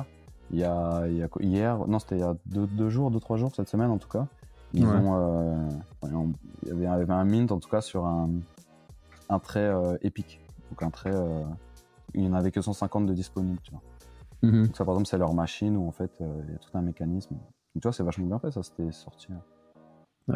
Il 0.52 0.60
y 0.60 0.64
a, 0.64 1.08
il 1.08 1.18
y 1.18 1.24
a 1.24 1.28
hier, 1.40 1.88
non, 1.88 1.98
c'était 1.98 2.18
il 2.18 2.22
y 2.22 2.24
a 2.24 2.36
deux, 2.46 2.68
deux, 2.68 2.90
jours, 2.90 3.10
deux, 3.10 3.20
trois 3.20 3.38
jours, 3.38 3.52
cette 3.56 3.70
semaine 3.70 3.90
en 3.90 3.98
tout 3.98 4.10
cas. 4.10 4.28
Ils 4.74 4.86
ont, 4.86 6.34
il 6.66 6.82
y 6.82 6.86
avait 6.86 7.12
un 7.12 7.26
mint 7.26 7.52
en 7.52 7.60
tout 7.60 7.70
cas 7.70 7.82
sur 7.82 8.06
un, 8.06 8.30
un 9.30 9.40
trait 9.40 9.60
euh, 9.60 9.98
épique. 10.02 10.40
Donc 10.70 10.84
un 10.84 10.90
trait, 10.90 11.14
euh, 11.14 11.44
il 12.14 12.22
n'y 12.22 12.28
en 12.28 12.34
avait 12.34 12.52
que 12.52 12.62
150 12.62 13.06
de 13.06 13.14
disponibles, 13.14 13.60
tu 13.64 13.72
vois. 13.72 13.82
Mhm. 14.42 14.68
Donc 14.68 14.76
ça 14.76 14.84
par 14.84 14.96
exemple 14.96 15.08
c'est 15.08 15.18
leur 15.18 15.34
machine 15.34 15.78
où 15.78 15.88
en 15.88 15.92
fait 15.92 16.12
euh, 16.22 16.42
il 16.48 16.52
y 16.52 16.56
a 16.56 16.58
tout 16.58 16.70
un 16.74 16.82
mécanisme. 16.82 17.36
Donc 17.36 17.82
tu 17.82 17.88
vois 17.88 17.94
c'est 17.94 18.04
vachement 18.04 18.26
bien 18.26 18.40
fait, 18.40 18.52
ça 18.52 18.64
c'était 18.64 18.92
sorti. 18.92 19.28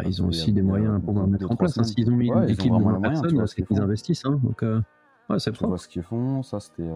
ils 0.06 0.24
ont 0.24 0.28
aussi 0.28 0.54
des 0.54 0.62
moyens 0.62 1.02
pour 1.04 1.14
mettre 1.28 1.52
en 1.52 1.56
place. 1.56 1.78
Hein. 1.78 1.84
S'ils 1.84 2.10
ont 2.10 2.16
mis 2.16 2.28
une 2.28 2.50
équipe 2.50 2.72
de 2.72 2.78
moins 2.78 3.02
personnes, 3.02 3.48
c'est 3.48 3.64
qu'ils 3.64 3.82
investissent. 3.82 4.26
Hein. 4.26 4.40
donc, 4.44 4.62
ouais, 4.62 5.40
c'est 5.40 5.52
Tu 5.52 5.66
vois 5.66 5.78
ce 5.78 5.88
qu'ils 5.88 6.04
font, 6.04 6.44
ça 6.44 6.60
c'était. 6.60 6.90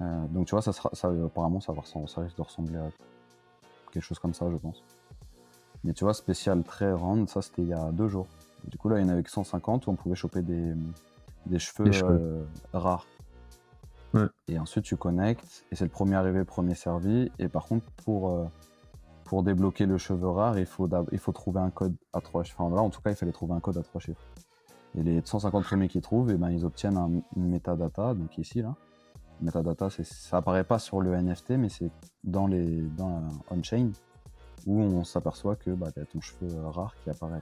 donc 0.00 0.46
tu 0.46 0.52
vois, 0.52 0.62
ça, 0.62 0.72
sera, 0.72 0.90
ça 0.92 1.08
apparemment 1.08 1.60
ça, 1.60 1.72
va, 1.72 1.82
ça 1.84 2.20
risque 2.20 2.36
de 2.36 2.42
ressembler 2.42 2.78
à 2.78 2.90
quelque 3.92 4.02
chose 4.02 4.18
comme 4.18 4.34
ça, 4.34 4.50
je 4.50 4.56
pense. 4.56 4.82
Mais 5.84 5.92
tu 5.92 6.04
vois, 6.04 6.14
spécial 6.14 6.62
très 6.64 6.92
round, 6.92 7.28
ça 7.28 7.42
c'était 7.42 7.62
il 7.62 7.68
y 7.68 7.74
a 7.74 7.92
deux 7.92 8.08
jours. 8.08 8.26
Du 8.66 8.78
coup, 8.78 8.88
là, 8.88 8.98
il 8.98 9.02
y 9.02 9.04
en 9.04 9.10
avait 9.10 9.22
que 9.22 9.30
150 9.30 9.86
où 9.86 9.90
on 9.90 9.94
pouvait 9.94 10.14
choper 10.14 10.40
des, 10.40 10.74
des 11.46 11.58
cheveux, 11.58 11.90
euh, 12.04 12.44
rares. 12.72 13.06
Et 14.46 14.58
ensuite, 14.58 14.84
tu 14.84 14.96
connectes, 14.96 15.64
et 15.72 15.76
c'est 15.76 15.84
le 15.84 15.90
premier 15.90 16.14
arrivé, 16.14 16.44
premier 16.44 16.74
servi. 16.74 17.30
Et 17.38 17.48
par 17.48 17.64
contre, 17.64 17.90
pour, 18.04 18.30
euh, 18.30 18.46
pour 19.24 19.42
débloquer 19.42 19.86
le 19.86 19.98
cheveu 19.98 20.28
rare, 20.28 20.58
il 20.58 20.66
faut, 20.66 20.88
il 21.10 21.18
faut 21.18 21.32
trouver 21.32 21.60
un 21.60 21.70
code 21.70 21.94
à 22.12 22.20
trois 22.20 22.44
chiffres. 22.44 22.60
Enfin, 22.60 22.74
là, 22.74 22.80
en 22.80 22.90
tout 22.90 23.00
cas, 23.02 23.10
il 23.10 23.16
fallait 23.16 23.32
trouver 23.32 23.54
un 23.54 23.60
code 23.60 23.76
à 23.76 23.82
trois 23.82 24.00
chiffres. 24.00 24.24
Et 24.96 25.02
les 25.02 25.20
150 25.24 25.64
premiers 25.64 25.88
qui 25.88 26.00
trouvent, 26.00 26.30
et 26.30 26.34
eh 26.34 26.36
ben, 26.36 26.50
ils 26.50 26.64
obtiennent 26.64 26.96
un, 26.96 27.10
une 27.36 27.48
metadata, 27.48 28.14
donc 28.14 28.38
ici, 28.38 28.62
là. 28.62 28.76
Metadata, 29.40 29.88
ça 29.90 30.36
apparaît 30.36 30.62
pas 30.62 30.78
sur 30.78 31.00
le 31.00 31.20
NFT, 31.20 31.50
mais 31.58 31.68
c'est 31.68 31.90
dans 32.22 32.46
les 32.46 32.82
dans 32.96 33.20
on-chain, 33.50 33.90
où 34.66 34.80
on 34.80 35.04
s'aperçoit 35.04 35.56
que 35.56 35.70
bah, 35.70 35.90
tu 35.92 36.04
ton 36.06 36.20
cheveu 36.20 36.48
rare 36.66 36.94
qui 37.02 37.10
apparaît. 37.10 37.40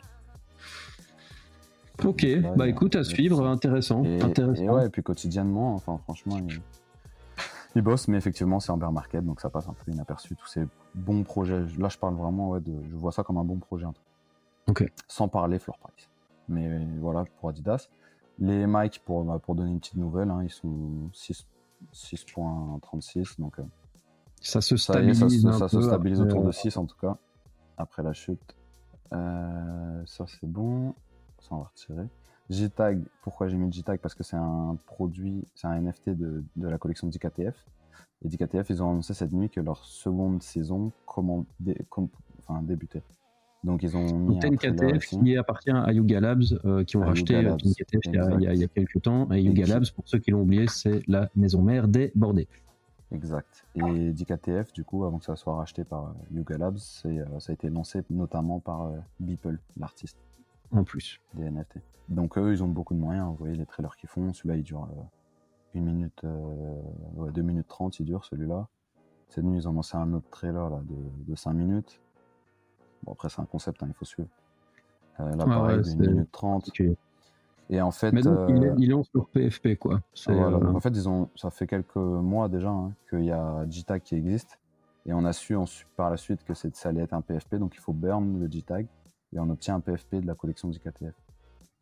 Ok, 2.04 2.26
bah 2.56 2.68
écoute, 2.68 2.96
à 2.96 3.04
suivre, 3.04 3.46
intéressant. 3.46 4.02
Et, 4.04 4.20
intéressant. 4.20 4.62
Et 4.62 4.68
ouais, 4.68 4.86
et 4.86 4.88
puis 4.88 5.02
quotidiennement, 5.02 5.74
enfin 5.74 5.98
franchement, 5.98 6.38
il, 7.74 7.82
bosse, 7.82 8.08
mais 8.08 8.16
effectivement, 8.16 8.60
c'est 8.60 8.72
un 8.72 8.76
bear 8.76 8.92
market, 8.92 9.24
donc 9.24 9.40
ça 9.40 9.50
passe 9.50 9.68
un 9.68 9.74
peu 9.74 9.92
inaperçu. 9.92 10.34
Tous 10.34 10.46
ces 10.46 10.64
bons 10.94 11.22
projets, 11.22 11.64
là 11.78 11.88
je 11.88 11.98
parle 11.98 12.14
vraiment, 12.14 12.50
ouais, 12.50 12.60
de, 12.60 12.72
je 12.90 12.96
vois 12.96 13.12
ça 13.12 13.22
comme 13.22 13.36
un 13.36 13.44
bon 13.44 13.58
projet. 13.58 13.86
Ok. 14.68 14.84
Sans 15.06 15.28
parler 15.28 15.58
floor 15.58 15.78
price. 15.78 16.08
Mais 16.48 16.84
voilà, 17.00 17.24
pour 17.38 17.50
Adidas. 17.50 17.88
Les 18.38 18.66
mics, 18.66 19.00
pour, 19.04 19.24
bah, 19.24 19.38
pour 19.38 19.54
donner 19.54 19.70
une 19.70 19.78
petite 19.78 19.96
nouvelle, 19.96 20.30
hein, 20.30 20.40
ils 20.42 20.50
sont 20.50 21.10
6.36, 21.12 23.38
donc 23.38 23.58
euh, 23.58 23.62
ça 24.42 24.60
se 24.60 24.76
stabilise. 24.76 25.48
ça, 25.50 25.68
se 25.68 25.80
stabilise 25.80 26.20
autour 26.20 26.44
de 26.44 26.52
6 26.52 26.76
en 26.76 26.86
tout 26.86 26.96
cas, 27.00 27.16
après 27.76 28.02
la 28.02 28.12
chute. 28.12 28.56
Euh, 29.12 30.02
ça 30.06 30.24
c'est 30.26 30.50
bon 30.50 30.94
on 31.52 31.58
va 31.58 31.64
retirer. 31.64 32.06
JTAG, 32.50 33.02
pourquoi 33.22 33.48
j'ai 33.48 33.56
mis 33.56 33.72
JTAG 33.72 34.00
Parce 34.00 34.14
que 34.14 34.22
c'est 34.22 34.36
un 34.36 34.76
produit, 34.86 35.44
c'est 35.54 35.66
un 35.66 35.80
NFT 35.80 36.10
de, 36.10 36.44
de 36.56 36.68
la 36.68 36.78
collection 36.78 37.08
DKTF. 37.08 37.54
Et 38.24 38.28
DKTF, 38.28 38.70
ils 38.70 38.82
ont 38.82 38.90
annoncé 38.90 39.14
cette 39.14 39.32
nuit 39.32 39.50
que 39.50 39.60
leur 39.60 39.84
seconde 39.84 40.42
saison 40.42 40.92
comment, 41.06 41.44
enfin, 42.38 42.62
débutait. 42.62 43.02
Donc 43.64 43.84
ils 43.84 43.96
ont 43.96 44.18
mis 44.18 44.40
TNKTF 44.40 45.06
qui 45.06 45.36
appartient 45.36 45.70
à 45.70 45.92
Yuga 45.92 46.20
Labs, 46.20 46.42
euh, 46.64 46.82
qui 46.82 46.96
ont 46.96 47.04
racheté 47.04 47.36
euh, 47.36 47.56
TNKTF 47.56 48.00
il 48.06 48.14
y, 48.14 48.18
a, 48.18 48.52
il, 48.54 48.60
y 48.60 48.64
a, 48.64 48.68
quelques 48.68 49.02
temps. 49.02 49.30
Et 49.30 49.40
Yuga 49.40 49.66
Labs, 49.66 49.84
pour 49.94 50.08
ceux 50.08 50.18
qui 50.18 50.32
l'ont 50.32 50.42
oublié, 50.42 50.66
c'est 50.66 51.06
la 51.06 51.30
maison 51.36 51.62
mère 51.62 51.86
des 51.86 52.10
Bordés. 52.16 52.48
Exact. 53.12 53.66
Et 53.74 54.12
DKTF, 54.12 54.72
du 54.72 54.84
coup, 54.84 55.04
avant 55.04 55.18
que 55.18 55.24
ça 55.24 55.36
soit 55.36 55.54
racheté 55.54 55.84
par 55.84 56.14
Yuga 56.30 56.56
Labs, 56.56 56.78
euh, 57.04 57.40
ça 57.40 57.50
a 57.50 57.52
été 57.52 57.68
lancé 57.68 58.02
notamment 58.10 58.58
par 58.58 58.90
Beeple, 59.20 59.58
l'artiste 59.76 60.18
en 60.72 60.84
plus. 60.84 61.20
Des 61.34 61.50
NFT. 61.50 61.78
Donc 62.08 62.38
eux, 62.38 62.52
ils 62.52 62.62
ont 62.62 62.68
beaucoup 62.68 62.94
de 62.94 62.98
moyens. 62.98 63.28
Vous 63.28 63.36
voyez 63.36 63.56
les 63.56 63.66
trailers 63.66 63.96
qu'ils 63.96 64.08
font. 64.08 64.32
Celui-là, 64.32 64.56
il 64.56 64.62
dure 64.62 64.84
euh, 64.84 65.02
une 65.74 65.84
minute, 65.84 66.24
euh, 66.24 66.80
ouais, 67.14 67.30
2 67.30 67.42
minutes 67.42 67.68
30, 67.68 68.00
il 68.00 68.06
dure 68.06 68.24
celui-là. 68.24 68.68
Cette 69.28 69.44
nuit, 69.44 69.58
ils 69.58 69.68
ont 69.68 69.72
lancé 69.72 69.96
un 69.96 70.12
autre 70.12 70.28
trailer 70.30 70.68
là, 70.68 70.80
de, 70.84 71.30
de 71.30 71.34
5 71.34 71.52
minutes. 71.52 72.00
Bon, 73.02 73.12
après, 73.12 73.28
c'est 73.28 73.40
un 73.40 73.46
concept, 73.46 73.82
hein, 73.82 73.86
il 73.88 73.94
faut 73.94 74.04
suivre. 74.04 74.28
Euh, 75.20 75.34
là, 75.34 75.44
pareil, 75.44 75.78
ouais, 75.78 75.92
1 75.92 75.96
minute 75.96 76.32
30. 76.32 76.70
Et 77.72 77.80
en 77.80 77.90
fait. 77.90 78.12
Mais 78.12 78.20
donc, 78.20 78.38
euh, 78.50 78.74
ils 78.76 78.90
lancent 78.90 79.10
leur 79.14 79.26
PFP, 79.28 79.76
quoi. 79.78 80.02
Voilà, 80.26 80.58
en 80.58 80.80
fait, 80.80 80.90
ils 80.90 81.08
ont, 81.08 81.30
ça 81.34 81.50
fait 81.50 81.66
quelques 81.66 81.96
mois 81.96 82.48
déjà 82.48 82.68
hein, 82.68 82.92
qu'il 83.08 83.24
y 83.24 83.32
a 83.32 83.66
JTAG 83.68 84.02
qui 84.02 84.14
existe. 84.14 84.58
Et 85.06 85.14
on 85.14 85.24
a 85.24 85.32
su 85.32 85.56
par 85.96 86.10
la 86.10 86.16
suite 86.16 86.44
que 86.44 86.54
ça 86.54 86.68
allait 86.88 87.00
être 87.00 87.14
un 87.14 87.22
PFP, 87.22 87.56
donc 87.56 87.74
il 87.74 87.80
faut 87.80 87.92
burn 87.92 88.38
le 88.38 88.48
JTAG 88.48 88.86
et 89.32 89.40
on 89.40 89.48
obtient 89.50 89.74
un 89.74 89.80
PFP 89.80 90.16
de 90.16 90.26
la 90.26 90.34
collection 90.34 90.68
du 90.68 90.78
KTF. 90.78 91.14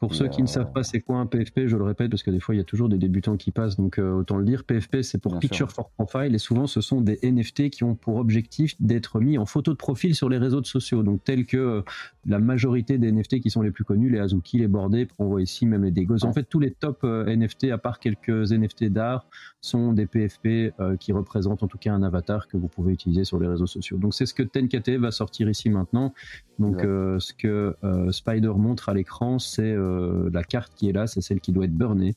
Pour 0.01 0.15
ceux 0.15 0.29
qui 0.29 0.41
ne 0.41 0.47
savent 0.47 0.73
pas 0.73 0.83
c'est 0.83 1.01
quoi 1.01 1.19
un 1.19 1.27
PFP, 1.27 1.67
je 1.67 1.77
le 1.77 1.85
répète 1.85 2.11
parce 2.11 2.23
que 2.23 2.31
des 2.31 2.41
fois 2.41 2.55
il 2.55 2.59
y 2.59 2.61
a 2.63 2.65
toujours 2.65 2.89
des 2.89 2.97
débutants 2.97 3.37
qui 3.37 3.51
passent, 3.51 3.77
donc 3.77 3.99
euh, 3.99 4.13
autant 4.13 4.39
le 4.39 4.47
dire. 4.47 4.65
PFP 4.65 5.03
c'est 5.03 5.19
pour 5.19 5.39
Picture 5.39 5.71
for 5.71 5.91
Profile 5.91 6.35
et 6.35 6.39
souvent 6.39 6.67
ce 6.67 6.81
sont 6.81 7.03
des 7.03 7.19
NFT 7.23 7.69
qui 7.69 7.85
ont 7.85 7.95
pour 7.95 8.17
objectif 8.17 8.75
d'être 8.81 9.21
mis 9.21 9.37
en 9.37 9.45
photo 9.45 9.73
de 9.73 9.77
profil 9.77 10.15
sur 10.15 10.31
les 10.31 10.39
réseaux 10.39 10.65
sociaux, 10.65 11.03
donc 11.03 11.23
tels 11.23 11.45
que 11.45 11.59
euh, 11.59 11.83
la 12.25 12.39
majorité 12.39 12.97
des 12.97 13.13
NFT 13.13 13.41
qui 13.41 13.51
sont 13.51 13.61
les 13.61 13.71
plus 13.71 13.85
connus, 13.85 14.09
les 14.09 14.21
Azuki, 14.21 14.57
les 14.57 14.69
Bordés, 14.69 15.07
on 15.19 15.27
voit 15.27 15.43
ici 15.43 15.67
même 15.67 15.85
les 15.85 15.91
Degos. 15.91 16.25
En 16.25 16.33
fait 16.33 16.45
tous 16.45 16.61
les 16.61 16.71
top 16.71 17.01
euh, 17.05 17.37
NFT 17.37 17.65
à 17.65 17.77
part 17.77 17.99
quelques 17.99 18.53
NFT 18.53 18.85
d'art 18.85 19.27
sont 19.61 19.93
des 19.93 20.07
PFP 20.07 20.73
qui 20.99 21.13
représentent 21.13 21.63
en 21.63 21.67
tout 21.67 21.77
cas 21.77 21.93
un 21.93 22.03
avatar 22.03 22.49
que 22.49 22.57
vous 22.57 22.69
pouvez 22.69 22.95
utiliser 22.95 23.25
sur 23.25 23.39
les 23.39 23.47
réseaux 23.47 23.67
sociaux. 23.67 23.99
Donc 23.99 24.15
c'est 24.15 24.25
ce 24.25 24.33
que 24.33 24.43
TenKT 24.43 24.97
va 24.99 25.11
sortir 25.11 25.51
ici 25.51 25.69
maintenant. 25.69 26.15
Donc 26.59 26.81
ce 26.81 27.35
que 27.35 27.77
Spider 28.11 28.53
montre 28.57 28.89
à 28.89 28.95
l'écran 28.95 29.39
c'est 29.39 29.75
la 30.33 30.45
carte 30.45 30.73
qui 30.75 30.89
est 30.89 30.93
là, 30.93 31.07
c'est 31.07 31.21
celle 31.21 31.41
qui 31.41 31.53
doit 31.53 31.65
être 31.65 31.75
burnée 31.75 32.15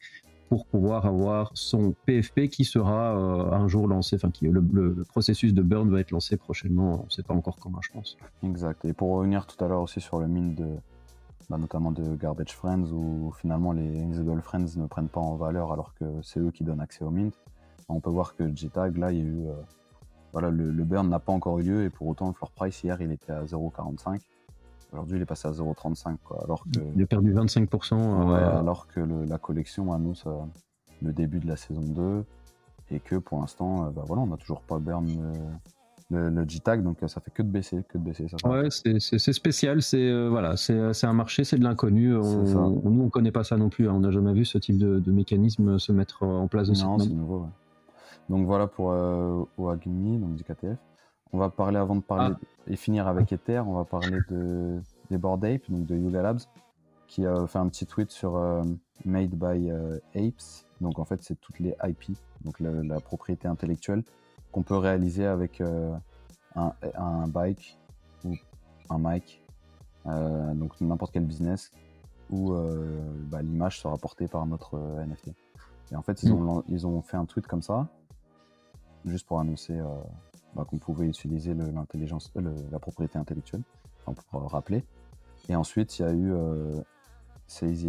pour 0.54 0.68
pouvoir 0.68 1.08
avoir 1.08 1.50
son 1.56 1.96
PFP 2.06 2.48
qui 2.48 2.64
sera 2.64 3.18
euh, 3.18 3.52
un 3.52 3.68
jour 3.68 3.88
lancé, 3.88 4.18
enfin 4.18 4.30
qui, 4.30 4.46
le, 4.48 4.64
le, 4.72 5.04
processus 5.04 5.52
de 5.52 5.64
burn 5.64 5.90
va 5.90 6.00
être 6.00 6.12
lancé 6.12 6.38
prochainement, 6.38 7.02
on 7.02 7.06
ne 7.06 7.10
sait 7.10 7.24
pas 7.24 7.34
encore 7.34 7.56
comment 7.56 7.82
je 7.82 7.92
pense. 7.92 8.18
Exact, 8.44 8.86
et 8.86 8.94
pour 8.94 9.10
revenir 9.10 9.48
tout 9.48 9.64
à 9.66 9.68
l'heure 9.68 9.82
aussi 9.82 10.00
sur 10.00 10.20
le 10.20 10.28
mine 10.28 10.54
de, 10.54 10.68
bah, 11.50 11.58
notamment 11.58 11.92
de 11.92 12.16
Garbage 12.16 12.52
Friends, 12.54 12.92
où 12.92 13.32
finalement 13.32 13.72
les 13.72 14.00
Invisible 14.00 14.42
Friends 14.44 14.78
ne 14.78 14.86
prennent 14.86 15.10
pas 15.10 15.22
en 15.22 15.36
valeur 15.38 15.72
alors 15.74 15.96
que 15.96 16.06
c'est 16.22 16.40
eux 16.40 16.52
qui 16.52 16.64
donnent 16.64 16.82
accès 16.82 17.04
au 17.04 17.10
mint, 17.10 17.34
on 17.90 18.00
peut 18.00 18.12
voir 18.12 18.36
que 18.36 18.48
JTAG, 18.56 18.98
là, 18.98 19.12
il 19.12 19.18
y 19.18 19.22
a 19.22 19.26
eu... 19.26 19.48
Euh, 19.48 19.54
voilà, 20.34 20.50
le, 20.50 20.72
le 20.72 20.84
burn 20.84 21.10
n'a 21.10 21.20
pas 21.20 21.32
encore 21.32 21.60
eu 21.60 21.64
lieu 21.64 21.84
et 21.84 21.90
pour 21.92 22.08
autant 22.08 22.28
le 22.28 22.34
floor 22.34 22.50
price 22.52 22.84
hier 22.84 23.00
il 23.02 23.12
était 23.12 23.32
à 23.32 23.44
0,45 23.44 24.20
Aujourd'hui, 24.94 25.18
il 25.18 25.22
est 25.24 25.26
passé 25.26 25.48
à 25.48 25.52
0,35. 25.52 26.18
Alors 26.44 26.64
que... 26.64 26.80
Il 26.96 27.02
a 27.02 27.08
perdu 27.08 27.34
25%. 27.34 27.94
Euh, 27.94 28.60
alors 28.60 28.88
que 28.88 29.00
la 29.00 29.38
collection 29.40 29.92
annonce 29.92 30.26
euh, 30.28 30.34
le 31.02 31.12
début 31.12 31.40
de 31.40 31.48
la 31.48 31.56
saison 31.56 31.82
2 31.82 32.24
et 32.92 33.00
que 33.00 33.16
pour 33.16 33.40
l'instant, 33.40 33.86
euh, 33.86 33.90
bah 33.90 34.04
voilà, 34.06 34.22
on 34.22 34.28
n'a 34.28 34.38
toujours 34.38 34.62
pas 34.62 34.78
burn 34.78 35.08
le, 36.12 36.30
le, 36.30 36.48
G-Tag, 36.48 36.84
donc 36.84 36.98
ça 37.08 37.22
fait 37.22 37.32
que 37.32 37.42
de 37.42 37.48
baisser. 37.48 37.84
Que 37.90 37.98
de 37.98 38.04
baisser 38.04 38.28
ça 38.28 38.48
ouais, 38.48 38.68
c'est 38.70 39.34
spécial. 39.34 39.82
C'est 39.82 40.28
voilà, 40.28 40.58
c'est 40.58 41.06
un 41.06 41.14
marché, 41.14 41.44
c'est 41.44 41.58
de 41.58 41.64
l'inconnu. 41.64 42.10
nous, 42.10 43.04
on 43.04 43.10
connaît 43.10 43.32
pas 43.32 43.44
ça 43.44 43.58
non 43.58 43.70
plus. 43.70 43.90
Hein. 43.90 43.94
On 43.96 44.02
n'a 44.02 44.12
jamais 44.12 44.34
vu 44.34 44.46
ce 44.46 44.60
type 44.60 44.78
de, 44.78 45.12
mécanisme 45.12 45.80
se 45.80 45.92
mettre 45.92 46.24
en 46.24 46.48
place 46.48 46.70
de 46.70 46.80
Non, 46.84 47.00
c'est 47.00 47.10
nouveau. 47.10 47.48
Donc 48.30 48.46
voilà 48.46 48.68
pour 48.68 48.94
OAGMI, 49.58 50.20
donc 50.20 50.36
du 50.36 50.44
KTF. 50.44 50.78
On 51.34 51.40
va 51.40 51.50
parler 51.50 51.78
avant 51.78 51.96
de 51.96 52.02
parler 52.02 52.36
ah. 52.40 52.46
et 52.68 52.76
finir 52.76 53.08
avec 53.08 53.32
Ether. 53.32 53.60
On 53.60 53.74
va 53.74 53.86
parler 53.86 54.20
de 54.30 54.80
des 55.10 55.18
Bored 55.18 55.44
Ape, 55.44 55.70
donc 55.70 55.86
de 55.86 55.96
Yuga 55.96 56.22
Labs, 56.22 56.42
qui 57.08 57.26
a 57.26 57.46
fait 57.48 57.60
un 57.60 57.68
petit 57.70 57.86
tweet 57.86 58.12
sur 58.12 58.38
euh, 58.38 58.64
Made 59.04 59.32
by 59.32 59.70
euh, 59.70 60.00
Apes. 60.16 60.66
Donc 60.80 61.00
en 61.00 61.06
fait, 61.06 61.24
c'est 61.24 61.40
toutes 61.42 61.60
les 61.60 61.76
IP, 61.84 62.18
donc 62.46 62.60
la, 62.60 63.00
propriété 63.00 63.48
intellectuelle 63.48 64.04
qu'on 64.52 64.62
peut 64.62 64.78
réaliser 64.78 65.26
avec 65.26 65.60
euh, 65.62 65.96
un, 66.56 67.28
bike 67.28 67.80
ou 68.24 68.36
un 68.90 69.00
mic, 69.00 69.42
donc 70.06 70.80
n'importe 70.80 71.14
quel 71.14 71.26
business 71.26 71.72
où 72.30 72.54
bah, 73.32 73.42
l'image 73.42 73.80
sera 73.80 73.98
portée 73.98 74.28
par 74.28 74.46
notre 74.46 74.78
NFT. 74.78 75.30
Et 75.92 75.96
en 75.96 76.02
fait, 76.02 76.22
ils, 76.24 76.34
mm. 76.34 76.50
ont, 76.50 76.64
ils 76.68 76.86
ont 76.86 77.02
fait 77.02 77.18
un 77.18 77.26
tweet 77.26 77.48
comme 77.48 77.62
ça, 77.62 77.88
juste 79.06 79.26
pour 79.26 79.40
annoncer 79.40 79.80
bah, 80.56 80.66
qu'on 80.70 80.78
pouvait 80.78 81.08
utiliser 81.08 81.54
l'intelligence, 81.54 82.32
la 82.72 82.80
propriété 82.80 83.18
intellectuelle, 83.18 83.64
pour 84.32 84.52
rappeler. 84.52 84.84
Et 85.50 85.56
ensuite, 85.56 86.00
il 86.00 86.02
y 86.04 86.06
a 86.06 86.12
eu 86.12 86.34
euh, 86.34 86.82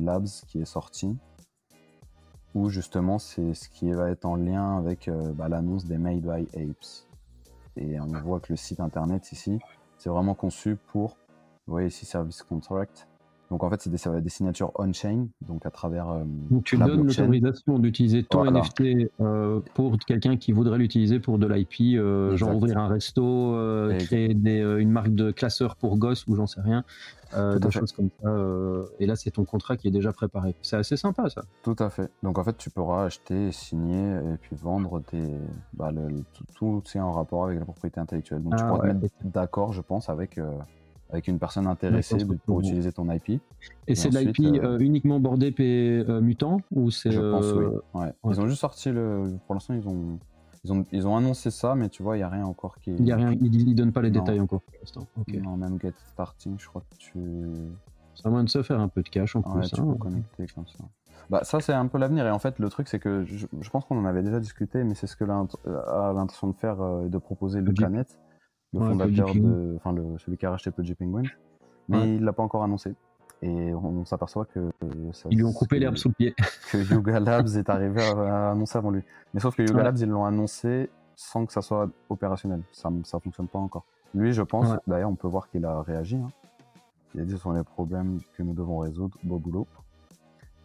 Labs 0.00 0.28
qui 0.46 0.60
est 0.60 0.64
sorti, 0.64 1.16
où 2.54 2.68
justement 2.68 3.18
c'est 3.18 3.54
ce 3.54 3.68
qui 3.68 3.90
va 3.90 4.10
être 4.10 4.24
en 4.24 4.36
lien 4.36 4.78
avec 4.78 5.10
bah, 5.34 5.48
l'annonce 5.48 5.86
des 5.86 5.98
Made 5.98 6.22
by 6.22 6.48
Apes. 6.54 7.08
Et 7.76 7.98
on 7.98 8.06
voit 8.06 8.40
que 8.40 8.52
le 8.52 8.56
site 8.56 8.80
internet 8.80 9.32
ici, 9.32 9.58
c'est 9.98 10.10
vraiment 10.10 10.34
conçu 10.34 10.76
pour, 10.76 11.16
vous 11.66 11.72
voyez 11.72 11.88
ici, 11.88 12.06
Service 12.06 12.42
Contract, 12.42 13.08
donc 13.54 13.62
en 13.62 13.70
fait, 13.70 13.82
c'est 13.82 13.90
des, 13.90 14.20
des, 14.20 14.28
signatures 14.30 14.72
on-chain, 14.74 15.28
donc 15.46 15.64
à 15.64 15.70
travers. 15.70 16.08
Euh, 16.08 16.24
donc 16.50 16.64
tu 16.64 16.76
donnes 16.76 17.06
l'autorisation 17.06 17.78
d'utiliser 17.78 18.24
ton 18.24 18.50
NFT 18.50 19.12
euh, 19.20 19.60
pour 19.74 19.96
quelqu'un 19.96 20.36
qui 20.36 20.50
voudrait 20.50 20.76
l'utiliser 20.76 21.20
pour 21.20 21.38
de 21.38 21.46
l'IP, 21.46 21.96
euh, 21.96 22.36
genre 22.36 22.56
ouvrir 22.56 22.78
un 22.78 22.88
resto, 22.88 23.56
créer 24.00 24.34
des, 24.34 24.58
une 24.58 24.90
marque 24.90 25.14
de 25.14 25.30
classeur 25.30 25.76
pour 25.76 25.98
gosses 25.98 26.26
ou 26.26 26.34
j'en 26.34 26.48
sais 26.48 26.62
rien, 26.62 26.82
des 27.32 27.70
choses 27.70 27.92
comme 27.92 28.10
ça. 28.20 28.28
et 28.98 29.06
là, 29.06 29.14
c'est 29.14 29.30
ton 29.30 29.44
contrat 29.44 29.76
qui 29.76 29.86
est 29.86 29.92
déjà 29.92 30.12
préparé. 30.12 30.56
C'est 30.60 30.76
assez 30.76 30.96
sympa 30.96 31.30
ça. 31.30 31.42
Tout 31.62 31.76
à 31.78 31.90
fait. 31.90 32.10
Donc 32.24 32.40
en 32.40 32.42
fait, 32.42 32.56
tu 32.56 32.70
pourras 32.70 33.04
acheter, 33.04 33.52
signer 33.52 34.16
et 34.16 34.36
puis 34.40 34.56
vendre 34.56 35.00
tes, 35.00 35.22
bah, 35.74 35.92
tout, 36.56 36.82
c'est 36.86 36.98
en 36.98 37.12
rapport 37.12 37.44
avec 37.44 37.60
la 37.60 37.64
propriété 37.64 38.00
intellectuelle. 38.00 38.42
Donc 38.42 38.56
tu 38.56 38.64
ah 38.64 38.66
pourras 38.66 38.88
te 38.88 38.96
mettre 38.96 39.14
d'accord, 39.22 39.72
je 39.72 39.80
pense, 39.80 40.08
avec 40.08 40.40
avec 41.10 41.28
une 41.28 41.38
personne 41.38 41.66
intéressée 41.66 42.18
pour 42.46 42.60
utiliser 42.60 42.92
ton 42.92 43.10
IP. 43.10 43.40
Et, 43.86 43.94
c'est 43.94 44.10
l'IP 44.10 44.40
euh, 44.40 44.64
euh, 44.64 44.78
uniquement 44.78 45.20
bordé 45.20 45.52
P 45.52 46.04
euh, 46.08 46.20
mutant 46.20 46.58
ou 46.70 46.90
c'est 46.90 47.12
Je 47.12 47.20
pense 47.20 47.52
oui. 47.94 48.06
Ils 48.30 48.40
ont 48.40 48.48
juste 48.48 48.60
sorti 48.60 48.90
le. 48.90 49.36
Pour 49.46 49.54
l'instant, 49.54 49.74
ils 49.74 49.88
ont. 49.88 50.18
Ils 50.66 50.72
ont, 50.72 50.86
ils 50.92 51.06
ont 51.06 51.14
annoncé 51.14 51.50
ça, 51.50 51.74
mais 51.74 51.90
tu 51.90 52.02
vois, 52.02 52.16
il 52.16 52.20
n'y 52.20 52.24
a 52.24 52.28
rien 52.30 52.46
encore 52.46 52.78
qui. 52.78 52.90
Il 52.90 53.06
y 53.06 53.12
a 53.12 53.16
rien, 53.16 53.32
ils, 53.32 53.68
ne 53.68 53.74
donnent 53.74 53.92
pas 53.92 54.00
les 54.00 54.10
détails 54.10 54.40
encore 54.40 54.62
pour 54.62 54.74
l'instant. 54.80 55.06
Non, 55.28 55.58
même 55.58 55.78
Get 55.78 55.92
Starting, 56.12 56.56
je 56.58 56.66
crois 56.66 56.80
que 56.80 56.96
tu. 56.96 57.18
Ça 58.14 58.30
va 58.30 58.42
de 58.42 58.48
se 58.48 58.62
faire 58.62 58.80
un 58.80 58.88
peu 58.88 59.02
de 59.02 59.08
cash 59.10 59.36
en 59.36 59.42
plus. 59.42 59.70
Tu 59.70 59.80
hein. 59.80 59.84
peux 59.84 59.98
connecter 59.98 60.46
comme 60.54 60.66
ça. 60.66 60.84
Bah, 61.28 61.44
ça, 61.44 61.60
c'est 61.60 61.74
un 61.74 61.86
peu 61.86 61.98
l'avenir. 61.98 62.26
Et 62.26 62.30
en 62.30 62.38
fait, 62.38 62.58
le 62.58 62.70
truc, 62.70 62.88
c'est 62.88 62.98
que 62.98 63.24
je, 63.26 63.70
pense 63.70 63.84
qu'on 63.84 63.98
en 63.98 64.06
avait 64.06 64.22
déjà 64.22 64.40
discuté, 64.40 64.84
mais 64.84 64.94
c'est 64.94 65.06
ce 65.06 65.16
que 65.16 65.24
a 65.24 66.12
l'intention 66.14 66.48
de 66.48 66.54
faire, 66.54 66.76
de 66.78 67.18
proposer 67.18 67.60
le 67.60 67.72
Planet 67.74 68.18
le 68.74 68.80
fondateur 68.80 69.34
de, 69.34 69.74
enfin 69.76 69.92
le, 69.92 70.18
celui 70.18 70.36
qui 70.36 70.46
a 70.46 70.50
racheté 70.50 70.70
Pudgy 70.70 70.94
Penguin, 70.94 71.22
mais 71.88 72.16
il 72.16 72.24
l'a 72.24 72.32
pas 72.32 72.42
encore 72.42 72.62
annoncé. 72.62 72.94
Et 73.42 73.74
on, 73.74 74.06
s'aperçoit 74.06 74.46
que 74.46 74.70
ça, 75.12 75.28
ils 75.30 75.36
lui 75.36 75.44
ont 75.44 75.52
coupé 75.52 75.78
l'herbe 75.78 75.96
sous 75.96 76.08
le 76.08 76.14
pied. 76.14 76.34
Que 76.72 76.78
Yuga 76.78 77.20
Labs 77.20 77.56
est 77.56 77.68
arrivé 77.68 78.02
à, 78.02 78.52
annoncer 78.52 78.78
avant 78.78 78.90
lui. 78.90 79.02
Mais 79.34 79.40
sauf 79.40 79.54
que 79.54 79.62
Yuga 79.62 79.82
Labs 79.82 79.98
ils 79.98 80.08
l'ont 80.08 80.24
annoncé 80.24 80.88
sans 81.14 81.44
que 81.44 81.52
ça 81.52 81.60
soit 81.60 81.88
opérationnel. 82.08 82.62
Ça 82.72 82.90
ça 83.02 83.20
fonctionne 83.20 83.48
pas 83.48 83.58
encore. 83.58 83.84
Lui, 84.14 84.32
je 84.32 84.42
pense. 84.42 84.68
D'ailleurs, 84.86 85.10
on 85.10 85.16
peut 85.16 85.28
voir 85.28 85.50
qu'il 85.50 85.64
a 85.66 85.82
réagi. 85.82 86.16
Hein. 86.16 86.28
Il 87.14 87.20
a 87.20 87.24
dit 87.24 87.32
ce 87.32 87.38
sont 87.38 87.52
les 87.52 87.64
problèmes 87.64 88.20
que 88.36 88.42
nous 88.42 88.54
devons 88.54 88.78
résoudre. 88.78 89.18
Beau 89.22 89.38
boulot. 89.38 89.66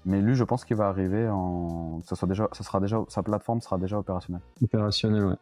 Mais 0.06 0.22
lui, 0.22 0.36
je 0.36 0.44
pense 0.46 0.64
qu'il 0.64 0.78
va 0.78 0.88
arriver 0.88 1.28
en. 1.28 2.00
Ça, 2.04 2.16
soit 2.16 2.28
déjà, 2.28 2.48
ça 2.54 2.64
sera 2.64 2.80
déjà, 2.80 3.04
sa 3.10 3.24
plateforme 3.24 3.60
sera 3.60 3.78
déjà 3.78 4.00
opérationnelle. 4.00 4.42
Opérationnelle, 4.62 5.26
ouais 5.26 5.36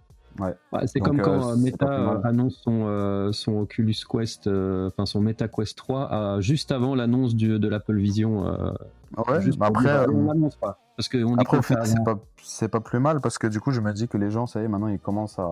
c'est 0.86 1.00
comme 1.00 1.22
quand 1.22 1.52
euh, 1.52 1.56
Meta 1.56 1.88
euh, 1.88 2.22
annonce 2.24 2.62
son, 2.64 2.86
euh, 2.86 3.32
son 3.32 3.60
Oculus 3.60 3.96
Quest, 4.10 4.48
enfin 4.48 5.06
son 5.06 5.22
Meta 5.22 5.48
Quest 5.48 5.78
3, 5.78 6.40
juste 6.42 6.72
avant 6.72 6.96
l'annonce 6.96 7.36
de 7.36 7.68
l'Apple 7.68 7.98
Vision. 7.98 8.44
ouais, 8.46 9.40
après, 9.60 10.08
on 10.10 10.26
l'annonce 10.26 10.56
pas. 10.56 10.80
Parce 10.96 11.10
que 11.10 11.24
on 11.24 11.36
après, 11.36 11.60
c'est 11.86 12.04
pas, 12.04 12.20
c'est 12.42 12.70
pas 12.70 12.80
plus 12.80 13.00
mal 13.00 13.22
parce 13.22 13.38
que 13.38 13.48
du 13.48 13.60
coup, 13.60 13.72
je 13.72 13.82
me 13.82 13.94
dis 13.94 14.08
que 14.08 14.18
les 14.18 14.32
gens, 14.32 14.48
ça 14.48 14.62
y 14.62 14.66
est, 14.66 14.68
maintenant, 14.68 14.88
ils 14.88 15.00
commencent 15.00 15.40
à, 15.40 15.48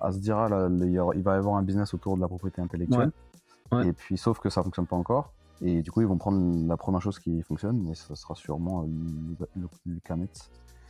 à 0.00 0.10
se 0.10 0.18
dire, 0.18 0.36
ah, 0.36 0.68
il 0.70 1.22
va 1.22 1.34
y 1.34 1.36
avoir 1.36 1.56
un 1.56 1.62
business 1.62 1.94
autour 1.94 2.16
de 2.16 2.20
la 2.20 2.28
propriété 2.28 2.60
intellectuelle. 2.60 3.12
Et 3.84 3.92
puis, 3.92 4.16
sauf 4.16 4.38
que 4.38 4.50
ça 4.50 4.62
fonctionne 4.62 4.86
pas 4.86 4.96
encore. 4.96 5.32
Et 5.60 5.82
du 5.82 5.90
coup, 5.90 6.00
ils 6.00 6.06
vont 6.06 6.18
prendre 6.18 6.66
la 6.68 6.76
première 6.76 7.00
chose 7.00 7.18
qui 7.18 7.40
fonctionne, 7.42 7.80
mais 7.80 7.94
ça 7.94 8.14
sera 8.16 8.34
sûrement 8.34 8.82
le, 8.82 9.46
le, 9.56 9.68
le 9.86 10.00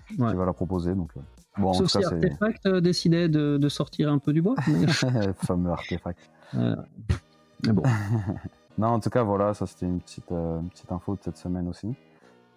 qui 0.09 0.17
va 0.17 0.45
la 0.45 0.53
proposer. 0.53 0.95
Donc, 0.95 1.13
Bon, 1.57 1.73
Sauf 1.73 1.89
si 1.89 2.05
Artefact 2.05 2.67
euh, 2.67 2.81
décidait 2.81 3.29
de, 3.29 3.59
de, 3.59 3.69
sortir 3.69 4.11
un 4.11 4.19
peu 4.19 4.33
du 4.33 4.43
bois. 4.43 4.57
fameux 5.37 5.71
Artefact. 5.71 6.19
bon. 6.53 7.83
non, 8.79 8.89
en 8.89 9.01
tout 9.01 9.11
cas, 9.11 9.23
voilà, 9.23 9.55
ça 9.55 9.67
c'était 9.67 9.87
une 9.87 10.01
petite, 10.01 10.33
euh, 10.33 10.61
petite 10.73 10.91
info 10.91 11.15
de 11.15 11.21
cette 11.23 11.37
semaine 11.37 11.69
aussi. 11.69 11.95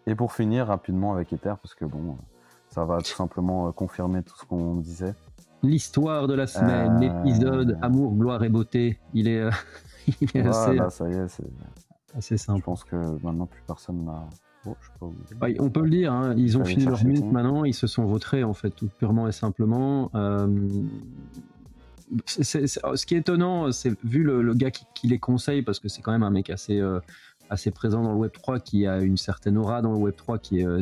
Et 0.07 0.15
pour 0.15 0.33
finir 0.33 0.67
rapidement 0.67 1.13
avec 1.13 1.31
Ether, 1.31 1.53
parce 1.61 1.75
que 1.75 1.85
bon, 1.85 2.17
ça 2.69 2.85
va 2.85 2.97
tout 2.97 3.13
simplement 3.13 3.67
euh, 3.67 3.71
confirmer 3.71 4.23
tout 4.23 4.35
ce 4.35 4.45
qu'on 4.45 4.75
disait. 4.75 5.13
L'histoire 5.61 6.27
de 6.27 6.33
la 6.33 6.47
semaine, 6.47 6.99
l'épisode 6.99 7.77
Amour, 7.81 8.13
gloire 8.15 8.43
et 8.43 8.49
beauté, 8.49 8.99
il 9.13 9.27
est, 9.27 9.47
il 10.21 10.29
est 10.35 10.47
assez, 10.47 10.77
ça 10.89 11.09
y 11.09 11.13
est, 11.13 11.27
c'est 11.27 11.43
assez 12.15 12.37
simple. 12.37 12.59
Je 12.59 12.65
pense 12.65 12.83
que 12.83 12.95
maintenant 13.23 13.45
plus 13.45 13.61
personne 13.67 14.05
n'a 14.05 14.27
bah, 15.39 15.47
on 15.59 15.69
peut 15.69 15.83
le 15.83 15.89
dire, 15.89 16.11
hein, 16.11 16.33
ils 16.37 16.57
ont 16.57 16.65
fini 16.65 16.85
leur 16.85 17.03
minute 17.03 17.31
maintenant, 17.31 17.63
ils 17.63 17.73
se 17.73 17.87
sont 17.87 18.05
vautrés 18.05 18.43
en 18.43 18.53
fait, 18.53 18.71
tout 18.71 18.89
purement 18.97 19.27
et 19.27 19.31
simplement. 19.31 20.11
Euh, 20.15 20.47
ce 22.25 23.05
qui 23.05 23.15
est 23.15 23.19
étonnant, 23.19 23.71
c'est 23.71 23.93
vu 24.03 24.23
le, 24.23 24.53
gars 24.53 24.71
qui, 24.71 25.07
les 25.07 25.19
conseille, 25.19 25.61
parce 25.61 25.79
que 25.79 25.89
c'est 25.89 26.01
quand 26.01 26.11
même 26.11 26.23
un 26.23 26.29
mec 26.29 26.49
assez, 26.49 26.79
euh, 26.79 26.99
assez 27.49 27.71
présent 27.71 28.01
dans 28.01 28.13
le 28.13 28.17
Web 28.17 28.31
3, 28.31 28.59
qui 28.59 28.87
a 28.87 28.99
une 28.99 29.17
certaine 29.17 29.57
aura 29.57 29.81
dans 29.81 29.91
le 29.91 29.97
Web 29.97 30.15
3, 30.15 30.37
qui 30.39 30.59
est 30.59 30.65
euh, 30.65 30.81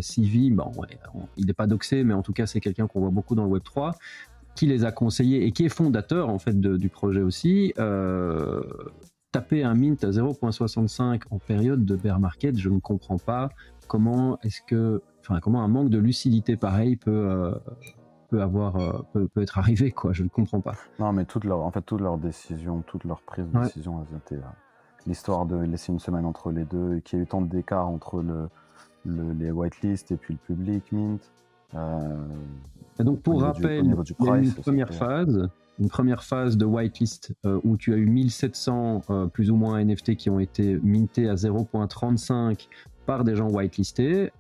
Bon, 0.51 0.71
il 1.37 1.45
n'est 1.47 1.53
pas 1.53 1.67
doxé, 1.67 2.03
mais 2.03 2.13
en 2.13 2.21
tout 2.21 2.33
cas, 2.33 2.45
c'est 2.45 2.59
quelqu'un 2.59 2.87
qu'on 2.87 2.99
voit 2.99 3.09
beaucoup 3.09 3.35
dans 3.35 3.45
le 3.45 3.49
Web 3.49 3.63
3 3.63 3.95
qui 4.55 4.65
les 4.67 4.85
a 4.85 4.91
conseillés 4.91 5.45
et 5.45 5.51
qui 5.51 5.65
est 5.65 5.69
fondateur 5.69 6.29
en 6.29 6.39
fait 6.39 6.59
du 6.59 6.89
projet 6.89 7.21
aussi. 7.21 7.73
Euh, 7.77 8.63
taper 9.33 9.63
un 9.63 9.73
mint 9.73 10.01
à 10.05 10.11
0.65 10.11 11.23
en 11.29 11.39
période 11.39 11.83
de 11.83 11.95
bear 11.97 12.21
market, 12.21 12.57
je 12.57 12.69
ne 12.69 12.79
comprends 12.79 13.17
pas 13.17 13.49
comment 13.87 14.39
est-ce 14.41 14.61
que, 14.61 15.01
enfin, 15.21 15.39
comment 15.39 15.63
un 15.63 15.67
manque 15.67 15.89
de 15.89 15.97
lucidité 15.97 16.57
pareil 16.57 16.95
peut, 16.95 17.11
euh, 17.11 17.51
peut 18.29 18.41
avoir, 18.41 18.75
euh, 18.77 19.01
peut, 19.13 19.41
être 19.41 19.57
arrivé, 19.57 19.91
quoi. 19.91 20.13
Je 20.13 20.23
ne 20.23 20.29
comprends 20.29 20.61
pas. 20.61 20.75
Non, 20.99 21.13
mais 21.13 21.25
toutes 21.25 21.43
leurs, 21.43 21.61
en 21.61 21.71
fait, 21.71 21.81
toutes 21.81 22.01
leurs 22.01 22.17
décisions, 22.17 22.83
toutes 22.85 23.03
leurs 23.03 23.21
prises 23.21 23.49
de 23.51 23.59
décision, 23.59 24.05
elles 24.09 24.17
étaient 24.17 24.43
euh, 24.43 24.49
l'histoire 25.07 25.45
de 25.45 25.57
laisser 25.57 25.91
une 25.91 25.99
semaine 25.99 26.25
entre 26.25 26.51
les 26.51 26.65
deux, 26.65 26.97
et 26.97 27.01
qu'il 27.01 27.19
y 27.19 27.21
a 27.21 27.23
eu 27.23 27.27
tant 27.27 27.41
d'écart 27.41 27.87
entre 27.87 28.21
le, 28.21 28.49
les 29.05 29.51
whitelists 29.51 30.11
et 30.11 30.17
puis 30.17 30.33
le 30.33 30.55
public 30.55 30.91
mint. 30.91 31.31
et 32.99 33.03
donc, 33.03 33.21
pour 33.21 33.41
rappel, 33.41 33.85
il 33.85 34.25
y 34.25 34.29
a 34.29 34.37
une 34.37 34.53
première 34.53 34.93
phase 34.93 35.49
une 35.77 35.89
première 35.89 36.23
phase 36.23 36.55
de 36.55 36.63
whitelist 36.63 37.33
où 37.65 37.75
tu 37.75 37.93
as 37.93 37.97
eu 37.97 38.05
1700 38.05 39.01
plus 39.33 39.51
ou 39.51 39.57
moins 39.57 39.83
NFT 39.83 40.15
qui 40.15 40.29
ont 40.29 40.39
été 40.39 40.79
mintés 40.81 41.27
à 41.27 41.35
0.35 41.35 42.69
par 43.05 43.23
des 43.23 43.35
gens 43.35 43.49
whitelistés 43.49 44.31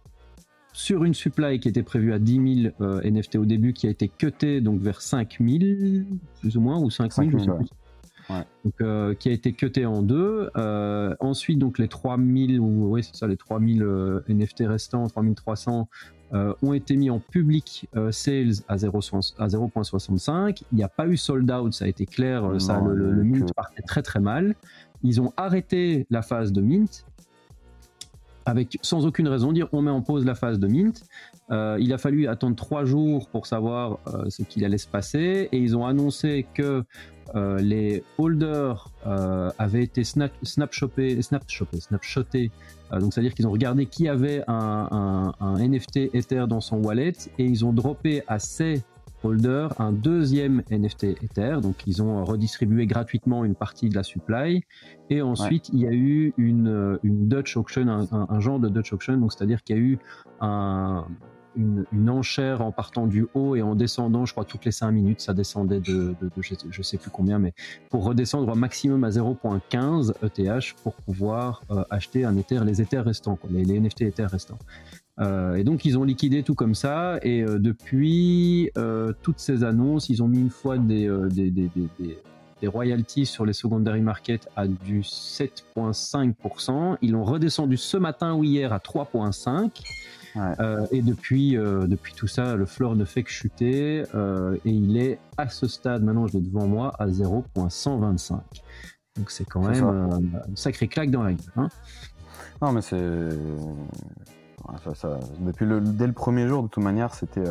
sur 0.75 1.05
une 1.05 1.13
supply 1.13 1.59
qui 1.59 1.69
était 1.69 1.83
prévue 1.83 2.11
à 2.11 2.19
10 2.19 2.63
000 2.63 2.75
euh, 2.81 3.09
NFT 3.09 3.37
au 3.37 3.45
début, 3.45 3.71
qui 3.71 3.87
a 3.87 3.89
été 3.89 4.09
cutée 4.09 4.59
donc 4.59 4.81
vers 4.81 5.01
5 5.01 5.37
000, 5.39 6.03
plus 6.41 6.57
ou 6.57 6.61
moins, 6.61 6.77
ou 6.79 6.89
5 6.89 7.13
000, 7.13 7.29
Donc, 7.29 8.73
euh, 8.81 9.13
qui 9.13 9.29
a 9.29 9.31
été 9.31 9.53
cuté 9.53 9.85
en 9.85 10.01
deux. 10.01 10.49
Euh, 10.57 11.15
ensuite, 11.21 11.59
donc 11.59 11.79
les 11.79 11.87
3000 11.87 12.59
ou 12.59 12.91
oui, 12.91 13.03
c'est 13.03 13.15
ça, 13.15 13.25
les 13.25 13.37
3000 13.37 13.85
NFT 14.27 14.63
restants, 14.67 15.07
3300 15.07 15.87
ont 16.61 16.73
été 16.73 16.97
mis 16.97 17.09
en 17.09 17.19
public 17.19 17.87
sales 18.11 18.55
à 18.67 18.75
0.65. 18.75 20.63
Il 20.73 20.75
n'y 20.75 20.83
a 20.83 20.89
pas 20.89 21.07
eu 21.07 21.15
sold 21.15 21.49
out, 21.49 21.73
ça 21.73 21.85
a 21.85 21.87
été 21.87 22.05
clair. 22.05 22.59
ça, 22.59 22.81
le, 22.81 23.11
le, 23.11 23.23
mint 23.23 23.53
partait 23.53 23.83
très 23.83 24.01
très 24.01 24.19
mal. 24.19 24.55
Ils 25.03 25.21
ont 25.21 25.31
arrêté 25.37 26.05
la 26.09 26.21
phase 26.21 26.51
de 26.51 26.59
mint 26.59 27.05
avec 28.45 28.77
sans 28.81 29.05
aucune 29.05 29.27
raison 29.27 29.51
dire 29.51 29.67
on 29.71 29.81
met 29.81 29.91
en 29.91 30.01
pause 30.01 30.25
la 30.25 30.35
phase 30.35 30.59
de 30.59 30.67
mint. 30.67 31.03
Euh, 31.51 31.77
il 31.79 31.93
a 31.93 31.97
fallu 31.97 32.27
attendre 32.27 32.55
trois 32.55 32.85
jours 32.85 33.27
pour 33.29 33.45
savoir 33.47 33.99
euh, 34.07 34.29
ce 34.29 34.43
qu'il 34.43 34.63
allait 34.65 34.77
se 34.77 34.87
passer 34.87 35.49
et 35.51 35.57
ils 35.57 35.75
ont 35.75 35.85
annoncé 35.85 36.45
que 36.53 36.83
euh, 37.35 37.57
les 37.57 38.03
holders 38.17 38.91
avaient 39.57 39.83
été 39.83 40.03
snap, 40.03 40.31
snapshotés, 40.43 41.21
snapshotés, 41.21 42.51
donc 42.91 43.13
c'est-à-dire 43.13 43.33
qu'ils 43.33 43.47
ont 43.47 43.51
regardé 43.51 43.87
qui 43.87 44.07
avait 44.07 44.43
un, 44.47 45.33
NFT 45.57 46.13
Ether 46.13 46.45
dans 46.47 46.61
son 46.61 46.77
wallet 46.77 47.13
et 47.37 47.45
ils 47.45 47.65
ont 47.65 47.73
droppé 47.73 48.23
à 48.27 48.39
ces 48.39 48.83
holder 49.23 49.67
un 49.79 49.91
deuxième 49.91 50.63
NFT 50.69 51.03
Ether. 51.23 51.57
Donc, 51.61 51.87
ils 51.87 52.01
ont 52.01 52.23
redistribué 52.23 52.85
gratuitement 52.85 53.45
une 53.45 53.55
partie 53.55 53.89
de 53.89 53.95
la 53.95 54.03
supply. 54.03 54.63
Et 55.09 55.21
ensuite, 55.21 55.69
il 55.69 55.79
y 55.79 55.87
a 55.87 55.93
eu 55.93 56.33
une, 56.37 56.99
une 57.03 57.27
Dutch 57.27 57.57
auction, 57.57 57.87
un, 57.87 58.39
genre 58.39 58.59
de 58.59 58.69
Dutch 58.69 58.93
auction. 58.93 59.17
Donc, 59.17 59.33
c'est-à-dire 59.33 59.63
qu'il 59.63 59.75
y 59.75 59.79
a 59.79 59.81
eu 59.81 59.99
un, 60.41 61.05
une, 61.55 62.09
enchère 62.09 62.61
en 62.61 62.71
partant 62.71 63.07
du 63.07 63.27
haut 63.33 63.55
et 63.55 63.61
en 63.61 63.75
descendant, 63.75 64.25
je 64.25 64.33
crois, 64.33 64.45
toutes 64.45 64.65
les 64.65 64.71
5 64.71 64.91
minutes, 64.91 65.21
ça 65.21 65.33
descendait 65.33 65.79
de, 65.79 66.15
je, 66.39 66.53
ne 66.77 66.83
sais 66.83 66.97
plus 66.97 67.11
combien, 67.11 67.39
mais 67.39 67.53
pour 67.89 68.03
redescendre 68.03 68.51
au 68.51 68.55
maximum 68.55 69.03
à 69.03 69.09
0.15 69.09 70.13
ETH 70.23 70.73
pour 70.83 70.95
pouvoir 70.95 71.63
euh, 71.71 71.83
acheter 71.89 72.25
un 72.25 72.35
Ether, 72.37 72.61
les 72.65 72.81
Ethers 72.81 73.05
restants, 73.05 73.39
les, 73.49 73.63
les, 73.63 73.79
NFT 73.79 74.01
Ethers 74.01 74.29
restants. 74.29 74.59
Euh, 75.21 75.55
et 75.55 75.63
donc 75.63 75.85
ils 75.85 75.97
ont 75.97 76.03
liquidé 76.03 76.43
tout 76.43 76.55
comme 76.55 76.75
ça 76.75 77.19
et 77.21 77.41
euh, 77.41 77.57
depuis 77.57 78.69
euh, 78.77 79.13
toutes 79.21 79.39
ces 79.39 79.63
annonces, 79.63 80.09
ils 80.09 80.21
ont 80.21 80.27
mis 80.27 80.41
une 80.41 80.49
fois 80.49 80.77
des, 80.77 81.07
des, 81.29 81.49
des, 81.51 81.69
des, 81.99 82.19
des 82.61 82.67
royalties 82.67 83.25
sur 83.25 83.45
les 83.45 83.53
secondary 83.53 84.01
markets 84.01 84.49
à 84.55 84.67
du 84.67 85.01
7,5%. 85.01 86.97
Ils 87.01 87.11
l'ont 87.11 87.23
redescendu 87.23 87.77
ce 87.77 87.95
matin 87.97 88.33
ou 88.33 88.43
hier 88.43 88.73
à 88.73 88.79
3,5%. 88.79 89.71
Euh, 90.37 90.85
et 90.91 91.01
depuis, 91.01 91.53
depuis 91.53 92.13
tout 92.13 92.27
ça, 92.27 92.57
le 92.57 92.65
floor 92.65 92.97
ne 92.97 93.05
fait 93.05 93.23
que 93.23 93.29
chuter 93.29 94.03
et 94.03 94.69
il 94.69 94.97
est 94.97 95.17
à 95.37 95.47
ce 95.47 95.65
stade, 95.67 96.03
maintenant 96.03 96.27
je 96.27 96.33
l'ai 96.33 96.41
devant 96.41 96.67
moi, 96.67 96.93
à 96.99 97.07
0.125. 97.07 98.39
Donc 99.15 99.31
c'est 99.31 99.45
quand 99.45 99.61
même 99.61 99.85
une 100.49 100.57
sacrée 100.57 100.89
claque 100.89 101.09
dans 101.09 101.23
la 101.23 101.31
gueule. 101.31 101.53
Hein. 101.55 101.69
non 102.61 102.73
mais 102.73 102.81
c'est... 102.81 103.29
Depuis 105.39 105.65
le... 105.65 105.81
Dès 105.81 106.07
le 106.07 106.13
premier 106.13 106.47
jour, 106.47 106.63
de 106.63 106.67
toute 106.67 106.83
manière, 106.83 107.13
c'était 107.13 107.45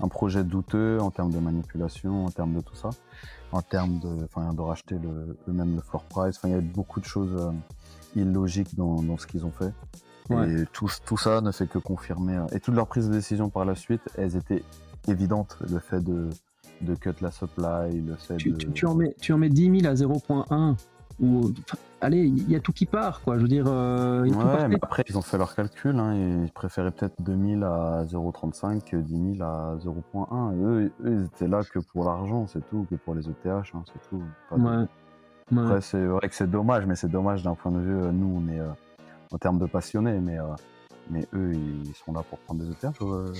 un 0.00 0.08
projet 0.08 0.44
douteux 0.44 0.98
en 1.00 1.10
termes 1.10 1.32
de 1.32 1.38
manipulation, 1.38 2.26
en 2.26 2.30
termes 2.30 2.54
de 2.54 2.60
tout 2.60 2.76
ça, 2.76 2.90
en 3.52 3.62
termes 3.62 3.98
de, 3.98 4.24
enfin, 4.24 4.52
de 4.52 4.60
racheter 4.60 4.96
le, 4.96 5.36
même 5.52 5.76
le 5.76 5.82
floor 5.82 6.04
price. 6.04 6.36
Enfin, 6.38 6.48
il 6.48 6.54
y 6.54 6.58
a 6.58 6.60
beaucoup 6.60 7.00
de 7.00 7.04
choses 7.04 7.52
illogiques 8.16 8.76
dans, 8.76 9.02
dans 9.02 9.18
ce 9.18 9.26
qu'ils 9.26 9.44
ont 9.44 9.52
fait. 9.52 9.72
Et 10.30 10.64
tout, 10.72 10.88
tout, 11.04 11.16
ça 11.16 11.40
ne 11.40 11.50
fait 11.50 11.66
que 11.66 11.78
confirmer. 11.78 12.36
Euh, 12.36 12.46
et 12.52 12.60
toutes 12.60 12.74
leurs 12.74 12.86
prises 12.86 13.08
de 13.08 13.12
décision 13.12 13.50
par 13.50 13.64
la 13.64 13.74
suite, 13.74 14.02
elles 14.16 14.36
étaient 14.36 14.62
évidentes. 15.08 15.58
Le 15.68 15.78
fait 15.78 16.00
de, 16.00 16.30
de 16.82 16.94
cut 16.94 17.14
la 17.20 17.30
supply, 17.30 18.00
le 18.00 18.14
fait 18.14 18.36
tu, 18.36 18.52
de... 18.52 18.56
tu, 18.70 18.86
en 18.86 18.94
mets, 18.94 19.14
tu 19.20 19.32
en 19.32 19.38
mets 19.38 19.48
10 19.48 19.80
000 19.80 19.92
à 19.92 19.94
0.1 19.94 20.76
ou 21.20 21.52
allez, 22.00 22.22
il 22.24 22.50
y 22.50 22.56
a 22.56 22.60
tout 22.60 22.72
qui 22.72 22.86
part, 22.86 23.20
quoi. 23.20 23.36
Je 23.36 23.42
veux 23.42 23.48
dire. 23.48 23.66
Euh, 23.66 24.24
ouais, 24.24 24.68
mais 24.68 24.78
après, 24.80 25.04
ils 25.08 25.18
ont 25.18 25.22
fait 25.22 25.38
leur 25.38 25.54
calcul. 25.54 25.98
Hein, 25.98 26.14
et 26.14 26.44
ils 26.44 26.52
préféraient 26.52 26.90
peut-être 26.90 27.20
2000 27.20 27.62
à 27.62 28.04
0,35 28.06 28.82
que 28.82 28.96
10 28.96 29.36
000 29.38 29.42
à 29.42 29.76
0,1. 29.76 30.54
Eux, 30.54 30.92
eux, 31.04 31.12
ils 31.12 31.24
étaient 31.24 31.48
là 31.48 31.62
que 31.62 31.78
pour 31.78 32.04
l'argent, 32.04 32.46
c'est 32.46 32.66
tout, 32.68 32.86
que 32.90 32.96
pour 32.96 33.14
les 33.14 33.28
ETH, 33.28 33.46
hein, 33.46 33.62
c'est 33.86 34.08
tout. 34.08 34.22
ouais. 34.52 34.86
Après, 35.56 35.80
c'est 35.80 36.04
vrai 36.04 36.28
que 36.28 36.34
c'est 36.34 36.50
dommage, 36.50 36.86
mais 36.86 36.94
c'est 36.94 37.08
dommage 37.08 37.42
d'un 37.42 37.54
point 37.54 37.72
de 37.72 37.80
vue. 37.80 37.96
Euh, 37.96 38.12
nous, 38.12 38.40
on 38.40 38.48
est 38.48 38.60
en 39.32 39.38
termes 39.38 39.58
de 39.58 39.66
passionnés, 39.66 40.20
mais, 40.20 40.38
euh, 40.38 40.44
mais 41.10 41.26
eux, 41.34 41.52
ils 41.54 41.94
sont 41.94 42.12
là 42.12 42.22
pour 42.28 42.38
prendre 42.40 42.62
des 42.62 42.70
ETH, 42.70 43.02
euh, 43.02 43.32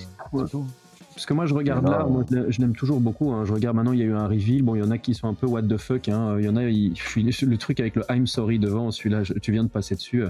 Parce 1.14 1.26
que 1.26 1.34
moi, 1.34 1.46
je 1.46 1.54
regarde 1.54 1.88
là, 1.88 2.06
moi, 2.06 2.24
je 2.30 2.60
l'aime 2.60 2.74
toujours 2.74 3.00
beaucoup. 3.00 3.30
Hein. 3.32 3.44
Je 3.44 3.52
regarde 3.52 3.76
maintenant, 3.76 3.92
il 3.92 3.98
y 3.98 4.02
a 4.02 4.06
eu 4.06 4.14
un 4.14 4.26
reveal. 4.26 4.62
Bon, 4.62 4.74
il 4.74 4.80
y 4.80 4.82
en 4.82 4.90
a 4.90 4.98
qui 4.98 5.14
sont 5.14 5.28
un 5.28 5.34
peu 5.34 5.46
what 5.46 5.62
the 5.62 5.76
fuck. 5.76 6.08
Hein. 6.08 6.36
Il 6.38 6.44
y 6.44 6.48
en 6.48 6.56
a, 6.56 6.64
il, 6.64 6.94
le 7.16 7.56
truc 7.56 7.80
avec 7.80 7.96
le 7.96 8.04
I'm 8.08 8.26
sorry 8.26 8.58
devant, 8.58 8.90
celui-là, 8.90 9.22
tu 9.42 9.52
viens 9.52 9.64
de 9.64 9.68
passer 9.68 9.94
dessus. 9.94 10.24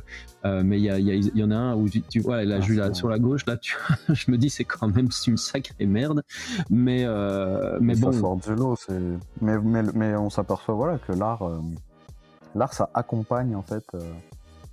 Euh, 0.45 0.63
mais 0.65 0.79
il 0.79 0.85
y, 0.85 0.91
a, 0.91 0.99
il, 0.99 1.37
y, 1.37 1.45
en 1.45 1.51
a 1.51 1.57
un 1.57 1.77
où 1.77 1.89
tu, 1.89 2.21
vois, 2.21 2.45
là, 2.45 2.61
ah, 2.61 2.95
sur 2.95 3.09
la 3.09 3.19
gauche, 3.19 3.47
là, 3.47 3.57
tu, 3.57 3.77
je 4.09 4.31
me 4.31 4.39
dis, 4.39 4.51
c'est 4.51 4.65
quand 4.65 4.89
même 4.89 5.09
une 5.27 5.37
sacrée 5.37 5.87
merde. 5.87 6.23
Mais, 6.71 7.07
mais 7.81 7.95
bon. 7.95 8.13
Ça 8.13 8.21
sort 8.21 8.37
du 8.37 8.55
lot. 8.55 8.77
Mais, 9.41 9.59
mais, 9.59 9.83
mais, 9.95 10.17
on 10.17 10.31
s'aperçoit 10.31 10.75
voilà, 10.75 10.99
que 10.99 11.13
l'art, 11.13 11.49
l'art, 12.55 12.73
ça 12.73 12.91
accompagne 12.95 13.55
en 13.55 13.63
fait 13.63 13.85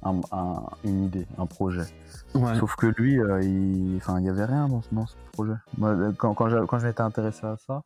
une 0.03 1.05
idée, 1.05 1.27
un 1.37 1.45
projet. 1.45 1.85
Sauf 2.33 2.75
que 2.75 2.87
lui, 2.87 3.19
euh, 3.19 3.41
il 3.41 3.97
enfin, 3.97 4.19
il 4.19 4.25
y 4.25 4.29
avait 4.29 4.45
rien 4.45 4.67
dans, 4.67 4.81
ce 4.81 5.15
projet. 5.33 5.53
Euh, 5.81 6.11
quand, 6.17 6.33
quand, 6.33 6.65
quand 6.65 6.79
je 6.79 6.87
m'étais 6.87 7.01
intéressé 7.01 7.45
à 7.45 7.57
ça, 7.57 7.81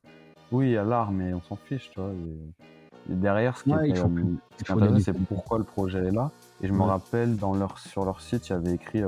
oui, 0.51 0.67
il 0.67 0.71
y 0.73 0.77
a 0.77 0.83
l'art, 0.83 1.11
mais 1.11 1.33
on 1.33 1.41
s'en 1.41 1.55
fiche, 1.55 1.89
tu 1.91 1.99
vois. 1.99 2.11
Et, 2.11 3.15
derrière, 3.15 3.57
ce 3.57 3.63
qui 3.63 3.71
est 3.71 3.97
euh, 3.97 4.99
c'est 4.99 5.13
pourquoi 5.13 5.57
le 5.57 5.63
projet 5.63 5.99
est 5.99 6.11
là. 6.11 6.31
Et 6.61 6.67
je 6.67 6.73
me 6.73 6.83
rappelle, 6.83 7.37
dans 7.37 7.55
leur, 7.55 7.79
sur 7.79 8.05
leur 8.05 8.21
site, 8.21 8.49
il 8.49 8.51
y 8.51 8.55
avait 8.55 8.73
écrit 8.73 9.03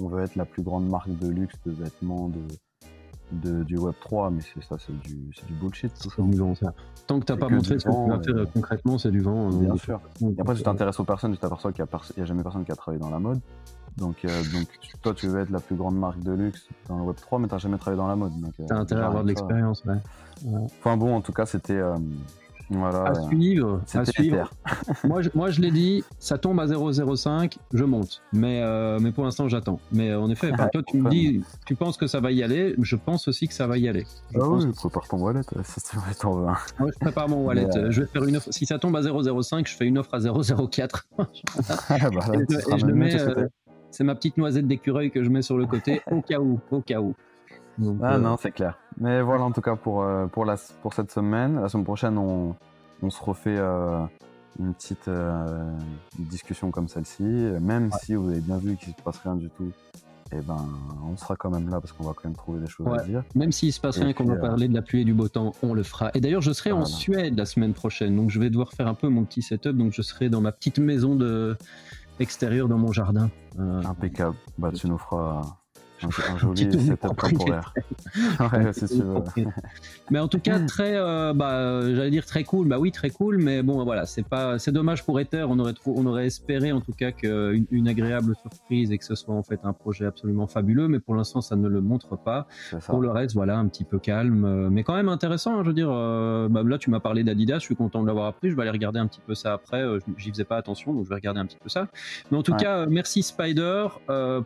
on 0.00 0.08
veut 0.08 0.22
être 0.22 0.36
la 0.36 0.44
plus 0.44 0.62
grande 0.62 0.88
marque 0.88 1.10
de 1.18 1.28
luxe 1.28 1.54
de 1.66 1.72
vêtements, 1.72 2.28
de, 2.28 2.40
de, 3.32 3.62
du 3.64 3.78
Web 3.78 3.94
3, 4.00 4.30
mais 4.30 4.40
c'est 4.42 4.62
ça, 4.64 4.76
c'est 4.78 4.96
du, 5.00 5.14
du, 5.14 5.54
bullshit 5.60 5.92
tout 6.00 6.10
ça. 6.54 6.72
Tant 7.06 7.20
que 7.20 7.24
t'as 7.24 7.36
pas 7.36 7.48
montré 7.48 7.78
ce 7.78 7.84
que 7.84 7.90
tu 7.90 8.10
vas 8.10 8.22
faire 8.22 8.36
euh, 8.36 8.46
concrètement, 8.52 8.98
c'est 8.98 9.10
du 9.10 9.20
vent. 9.20 9.48
Hein, 9.48 9.58
Bien 9.58 9.76
sûr. 9.76 10.00
Et 10.20 10.40
après, 10.40 10.54
tu 10.54 10.62
t'intéresses 10.62 11.00
aux 11.00 11.04
personnes, 11.04 11.32
tu 11.32 11.38
t'aperçois 11.38 11.72
qu'il 11.72 11.84
n'y 11.84 12.22
a, 12.22 12.26
jamais 12.26 12.42
personne 12.42 12.64
qui 12.64 12.72
a 12.72 12.76
travaillé 12.76 13.00
dans 13.00 13.10
la 13.10 13.18
mode. 13.18 13.40
Donc, 13.96 14.24
euh, 14.24 14.42
donc 14.52 14.66
toi, 15.02 15.12
tu 15.14 15.28
veux 15.28 15.40
être 15.40 15.50
la 15.50 15.60
plus 15.60 15.76
grande 15.76 15.98
marque 15.98 16.20
de 16.20 16.32
luxe 16.32 16.66
dans 16.88 16.96
le 16.96 17.04
Web 17.04 17.16
3, 17.16 17.38
mais 17.38 17.48
t'as 17.48 17.58
jamais 17.58 17.78
travaillé 17.78 17.98
dans 18.00 18.08
la 18.08 18.16
mode. 18.16 18.32
Euh, 18.60 18.64
t'as 18.66 18.76
intérêt 18.76 19.02
à 19.02 19.06
avoir 19.06 19.22
de 19.22 19.28
l'expérience, 19.28 19.84
ouais. 19.84 19.98
Enfin 20.80 20.96
bon, 20.96 21.14
en 21.14 21.20
tout 21.20 21.32
cas, 21.32 21.46
c'était 21.46 21.80
voilà, 22.76 23.04
à 23.04 23.14
suivre. 23.14 23.80
À 23.94 24.04
suivre. 24.04 24.50
moi, 25.04 25.22
je, 25.22 25.30
moi, 25.34 25.50
je 25.50 25.60
l'ai 25.60 25.70
dit, 25.70 26.04
ça 26.18 26.38
tombe 26.38 26.60
à 26.60 26.66
0,05, 26.66 27.56
je 27.72 27.84
monte. 27.84 28.22
Mais, 28.32 28.60
euh, 28.62 28.98
mais 29.00 29.12
pour 29.12 29.24
l'instant, 29.24 29.48
j'attends. 29.48 29.80
Mais 29.92 30.10
euh, 30.10 30.20
en 30.20 30.30
effet, 30.30 30.52
toi, 30.72 30.82
tu 30.86 30.98
me 30.98 31.10
dis, 31.10 31.42
tu 31.66 31.74
penses 31.74 31.96
que 31.96 32.06
ça 32.06 32.20
va 32.20 32.32
y 32.32 32.42
aller. 32.42 32.74
Je 32.78 32.96
pense 32.96 33.28
aussi 33.28 33.48
que 33.48 33.54
ça 33.54 33.66
va 33.66 33.78
y 33.78 33.88
aller. 33.88 34.06
Je 34.32 34.40
ah 34.40 34.48
oui, 34.48 34.72
prépare 34.72 35.08
ton 35.08 35.18
wallet. 35.18 35.42
Ça, 35.64 35.98
Moi, 36.24 36.56
je 36.80 36.98
prépare 36.98 37.28
mon 37.28 37.44
wallet. 37.44 37.66
Euh, 37.76 37.90
je 37.90 38.02
vais 38.02 38.06
faire 38.06 38.24
une 38.24 38.36
offre. 38.36 38.48
Si 38.50 38.66
ça 38.66 38.78
tombe 38.78 38.96
à 38.96 39.00
0,05, 39.00 39.68
je 39.68 39.74
fais 39.74 39.86
une 39.86 39.98
offre 39.98 40.14
à 40.14 40.18
0,04. 40.18 41.02
Ah, 41.88 42.10
bah, 42.10 42.20
et, 42.34 42.78
je, 42.78 42.86
le 42.86 42.94
mets. 42.94 43.16
c'est 43.90 44.04
ma 44.04 44.14
petite 44.14 44.36
noisette 44.36 44.66
d'écureuil 44.66 45.10
que 45.10 45.22
je 45.22 45.30
mets 45.30 45.42
sur 45.42 45.56
le 45.56 45.66
côté 45.66 46.00
au 46.10 46.20
cas 46.20 46.40
où, 46.40 46.60
au 46.70 46.80
cas 46.80 47.00
où 47.00 47.14
ah 48.02 48.18
non, 48.18 48.36
c'est 48.36 48.50
clair. 48.50 48.78
Mais 48.98 49.22
voilà, 49.22 49.44
en 49.44 49.52
tout 49.52 49.60
cas, 49.60 49.76
pour, 49.76 50.02
euh, 50.02 50.26
pour, 50.26 50.44
la, 50.44 50.56
pour 50.82 50.94
cette 50.94 51.10
semaine. 51.10 51.60
La 51.60 51.68
semaine 51.68 51.84
prochaine, 51.84 52.18
on, 52.18 52.54
on 53.02 53.10
se 53.10 53.22
refait 53.22 53.56
euh, 53.56 54.04
une 54.58 54.74
petite 54.74 55.10
discussion 56.18 56.70
comme 56.70 56.88
celle-ci. 56.88 57.22
Même 57.22 57.90
si 58.02 58.14
vous 58.14 58.30
avez 58.30 58.40
bien 58.40 58.58
vu 58.58 58.76
qu'il 58.76 58.90
ne 58.90 58.94
se 58.94 59.02
passe 59.02 59.18
rien 59.18 59.36
du 59.36 59.48
tout, 59.50 59.72
et 60.32 60.36
eh 60.38 60.40
ben, 60.40 60.66
on 61.06 61.14
sera 61.18 61.36
quand 61.36 61.50
même 61.50 61.68
là 61.68 61.78
parce 61.78 61.92
qu'on 61.92 62.04
va 62.04 62.14
quand 62.14 62.24
même 62.24 62.36
trouver 62.36 62.60
des 62.60 62.66
choses 62.66 62.86
à 62.98 63.02
dire. 63.04 63.22
Même 63.34 63.52
s'il 63.52 63.70
se 63.70 63.78
passe 63.78 63.98
rien 63.98 64.08
et 64.08 64.14
qu'on 64.14 64.24
va 64.24 64.36
parler 64.36 64.66
de 64.66 64.72
la 64.72 64.80
pluie 64.80 65.02
et 65.02 65.04
du 65.04 65.12
beau 65.12 65.28
temps, 65.28 65.52
on 65.62 65.74
le 65.74 65.82
fera. 65.82 66.10
Et 66.14 66.22
d'ailleurs, 66.22 66.40
je 66.40 66.52
serai 66.52 66.72
en 66.72 66.86
Suède 66.86 67.36
la 67.36 67.44
semaine 67.44 67.74
prochaine, 67.74 68.16
donc 68.16 68.30
je 68.30 68.40
vais 68.40 68.48
devoir 68.48 68.72
faire 68.72 68.88
un 68.88 68.94
peu 68.94 69.08
mon 69.08 69.24
petit 69.24 69.42
setup. 69.42 69.76
Donc 69.76 69.92
je 69.92 70.00
serai 70.00 70.30
dans 70.30 70.40
ma 70.40 70.50
petite 70.50 70.78
maison 70.78 71.16
de 71.16 71.54
extérieure 72.18 72.68
dans 72.68 72.78
mon 72.78 72.92
jardin. 72.92 73.28
Impeccable. 73.58 74.36
Bah, 74.56 74.70
tu 74.72 74.86
nous 74.86 74.96
feras 74.96 75.42
un, 76.04 76.10
joli 76.38 76.86
setup 76.86 77.16
temporaire. 77.16 77.74
mais 80.10 80.18
en 80.18 80.28
tout 80.28 80.38
cas, 80.38 80.60
très, 80.60 80.96
euh, 80.96 81.32
bah, 81.34 81.80
j'allais 81.94 82.10
dire 82.10 82.26
très 82.26 82.44
cool. 82.44 82.68
Bah 82.68 82.78
oui, 82.78 82.92
très 82.92 83.10
cool. 83.10 83.38
Mais 83.38 83.62
bon, 83.62 83.82
voilà, 83.84 84.06
c'est 84.06 84.26
pas, 84.26 84.58
c'est 84.58 84.72
dommage 84.72 85.04
pour 85.04 85.18
Ether. 85.20 85.46
On 85.48 85.58
aurait, 85.58 85.74
on 85.86 86.06
aurait 86.06 86.26
espéré 86.26 86.72
en 86.72 86.80
tout 86.80 86.92
cas 86.92 87.12
qu'une 87.12 87.66
une 87.70 87.88
agréable 87.88 88.34
surprise 88.36 88.92
et 88.92 88.98
que 88.98 89.04
ce 89.04 89.14
soit 89.14 89.34
en 89.34 89.42
fait 89.42 89.60
un 89.64 89.72
projet 89.72 90.06
absolument 90.06 90.46
fabuleux. 90.46 90.88
Mais 90.88 91.00
pour 91.00 91.14
l'instant, 91.14 91.40
ça 91.40 91.56
ne 91.56 91.68
le 91.68 91.80
montre 91.80 92.16
pas. 92.16 92.46
Pour 92.86 93.00
le 93.00 93.10
reste, 93.10 93.34
voilà, 93.34 93.58
un 93.58 93.68
petit 93.68 93.84
peu 93.84 93.98
calme, 93.98 94.44
euh, 94.44 94.68
mais 94.70 94.82
quand 94.82 94.94
même 94.94 95.08
intéressant. 95.08 95.58
Hein, 95.58 95.62
je 95.62 95.68
veux 95.68 95.74
dire, 95.74 95.90
euh, 95.90 96.48
bah, 96.48 96.62
là, 96.64 96.78
tu 96.78 96.90
m'as 96.90 97.00
parlé 97.00 97.24
d'Adidas. 97.24 97.58
Je 97.58 97.64
suis 97.64 97.76
content 97.76 98.02
de 98.02 98.06
l'avoir 98.06 98.26
appris. 98.26 98.50
Je 98.50 98.56
vais 98.56 98.62
aller 98.62 98.70
regarder 98.70 98.98
un 98.98 99.06
petit 99.06 99.20
peu 99.26 99.34
ça 99.34 99.54
après. 99.54 99.82
J'y 100.16 100.30
faisais 100.30 100.44
pas 100.44 100.56
attention, 100.56 100.92
donc 100.92 101.04
je 101.04 101.08
vais 101.08 101.14
regarder 101.14 101.40
un 101.40 101.46
petit 101.46 101.58
peu 101.62 101.68
ça. 101.68 101.88
Mais 102.30 102.38
en 102.38 102.42
tout 102.42 102.54
cas, 102.54 102.86
merci 102.86 103.22
Spider 103.22 103.86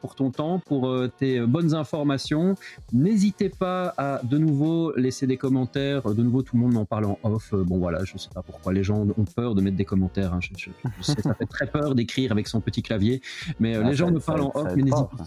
pour 0.00 0.14
ton 0.14 0.30
temps, 0.30 0.58
pour 0.58 0.92
tes 1.18 1.40
bonnes 1.46 1.74
informations. 1.74 2.54
N'hésitez 2.92 3.48
pas 3.48 3.94
à 3.96 4.20
de 4.22 4.38
nouveau 4.38 4.94
laisser 4.96 5.26
des 5.26 5.36
commentaires. 5.36 6.02
De 6.02 6.22
nouveau, 6.22 6.42
tout 6.42 6.56
le 6.56 6.62
monde 6.62 6.74
m'en 6.74 6.84
parle 6.84 7.06
en 7.06 7.18
off. 7.22 7.54
Bon 7.54 7.78
voilà, 7.78 8.04
je 8.04 8.18
sais 8.18 8.30
pas 8.34 8.42
pourquoi 8.42 8.72
les 8.72 8.82
gens 8.82 9.06
ont 9.16 9.24
peur 9.24 9.54
de 9.54 9.62
mettre 9.62 9.76
des 9.76 9.84
commentaires. 9.84 10.34
Hein. 10.34 10.40
Je, 10.40 10.70
sais, 11.02 11.20
ça 11.22 11.34
fait 11.34 11.46
très 11.46 11.66
peur 11.66 11.94
d'écrire 11.94 12.32
avec 12.32 12.48
son 12.48 12.60
petit 12.60 12.82
clavier, 12.82 13.20
mais 13.60 13.76
euh, 13.76 13.82
ah, 13.84 13.88
les 13.88 13.96
gens 13.96 14.10
me 14.10 14.20
parlent 14.20 14.42
en 14.42 14.52
off. 14.54 14.72
Mais 14.76 14.82
n'hésitez 14.82 15.16
pas. 15.16 15.26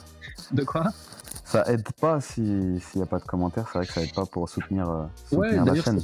De 0.51 0.63
quoi? 0.63 0.85
Ça 1.49 1.63
aide 1.67 1.87
pas 1.99 2.21
s'il 2.21 2.79
n'y 2.95 3.01
a 3.01 3.07
pas 3.07 3.17
de 3.17 3.23
commentaires. 3.23 3.67
C'est 3.71 3.79
vrai 3.79 3.87
que 3.87 3.93
ça 3.93 4.03
aide 4.03 4.13
pas 4.13 4.25
pour 4.27 4.47
soutenir, 4.47 4.87
euh, 4.87 5.05
soutenir 5.25 5.65
la 5.65 5.75
chaîne. 5.75 5.99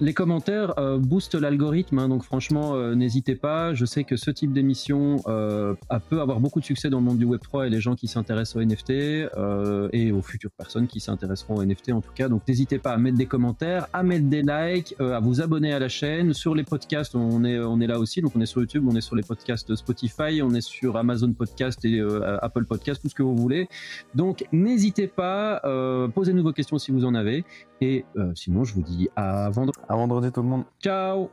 Les 0.00 0.14
commentaires 0.14 0.72
euh, 0.78 0.98
boostent 0.98 1.34
l'algorithme, 1.34 1.98
hein, 1.98 2.08
donc 2.08 2.24
franchement, 2.24 2.74
euh, 2.74 2.94
n'hésitez 2.94 3.34
pas. 3.34 3.74
Je 3.74 3.84
sais 3.84 4.04
que 4.04 4.16
ce 4.16 4.30
type 4.30 4.54
d'émission 4.54 5.16
peut 5.26 6.20
avoir 6.20 6.40
beaucoup 6.40 6.60
de 6.60 6.64
succès 6.64 6.88
dans 6.88 6.98
le 6.98 7.04
monde 7.04 7.18
du 7.18 7.26
Web 7.26 7.42
3 7.42 7.66
et 7.66 7.70
les 7.70 7.80
gens 7.80 7.94
qui 7.94 8.08
s'intéressent 8.08 8.56
aux 8.56 8.64
NFT 8.64 8.90
et 9.92 10.12
aux 10.12 10.22
futures 10.22 10.50
personnes 10.56 10.86
qui 10.86 11.00
s'intéresseront 11.00 11.56
aux 11.56 11.64
NFT 11.64 11.92
en 11.92 12.00
tout 12.00 12.12
cas. 12.14 12.28
Donc 12.28 12.48
n'hésitez 12.48 12.78
pas 12.78 12.92
à 12.92 12.96
mettre 12.96 13.18
des 13.18 13.26
commentaires, 13.26 13.86
à 13.92 14.02
mettre 14.02 14.26
des 14.26 14.42
likes, 14.42 14.94
à 14.98 15.20
vous 15.20 15.42
abonner 15.42 15.74
à 15.74 15.78
la 15.78 15.88
chaîne. 15.88 16.32
Sur 16.32 16.54
les 16.54 16.64
podcasts, 16.64 17.14
on 17.14 17.44
est, 17.44 17.58
on 17.58 17.80
est 17.80 17.86
là 17.86 17.98
aussi. 17.98 18.22
Donc 18.22 18.32
on 18.34 18.40
est 18.40 18.46
sur 18.46 18.60
YouTube, 18.62 18.86
on 18.88 18.96
est 18.96 19.02
sur 19.02 19.16
les 19.16 19.22
podcasts 19.22 19.74
Spotify, 19.74 20.40
on 20.42 20.54
est 20.54 20.62
sur 20.62 20.96
Amazon 20.96 21.32
Podcast 21.32 21.84
et 21.84 22.00
Apple 22.40 22.64
Podcast, 22.64 23.02
tout 23.02 23.10
ce 23.10 23.14
que 23.14 23.22
vous 23.22 23.36
voulez. 23.36 23.68
Donc 24.14 24.44
N'hésitez 24.70 25.08
pas, 25.08 25.60
euh, 25.64 26.06
posez-nous 26.06 26.44
vos 26.44 26.52
questions 26.52 26.78
si 26.78 26.92
vous 26.92 27.04
en 27.04 27.16
avez. 27.16 27.44
Et 27.80 28.04
euh, 28.16 28.30
sinon, 28.36 28.62
je 28.62 28.72
vous 28.74 28.82
dis 28.82 29.08
à 29.16 29.50
vendredi. 29.50 29.80
À 29.88 29.96
vendredi 29.96 30.30
tout 30.30 30.42
le 30.42 30.48
monde. 30.48 30.62
Ciao 30.80 31.28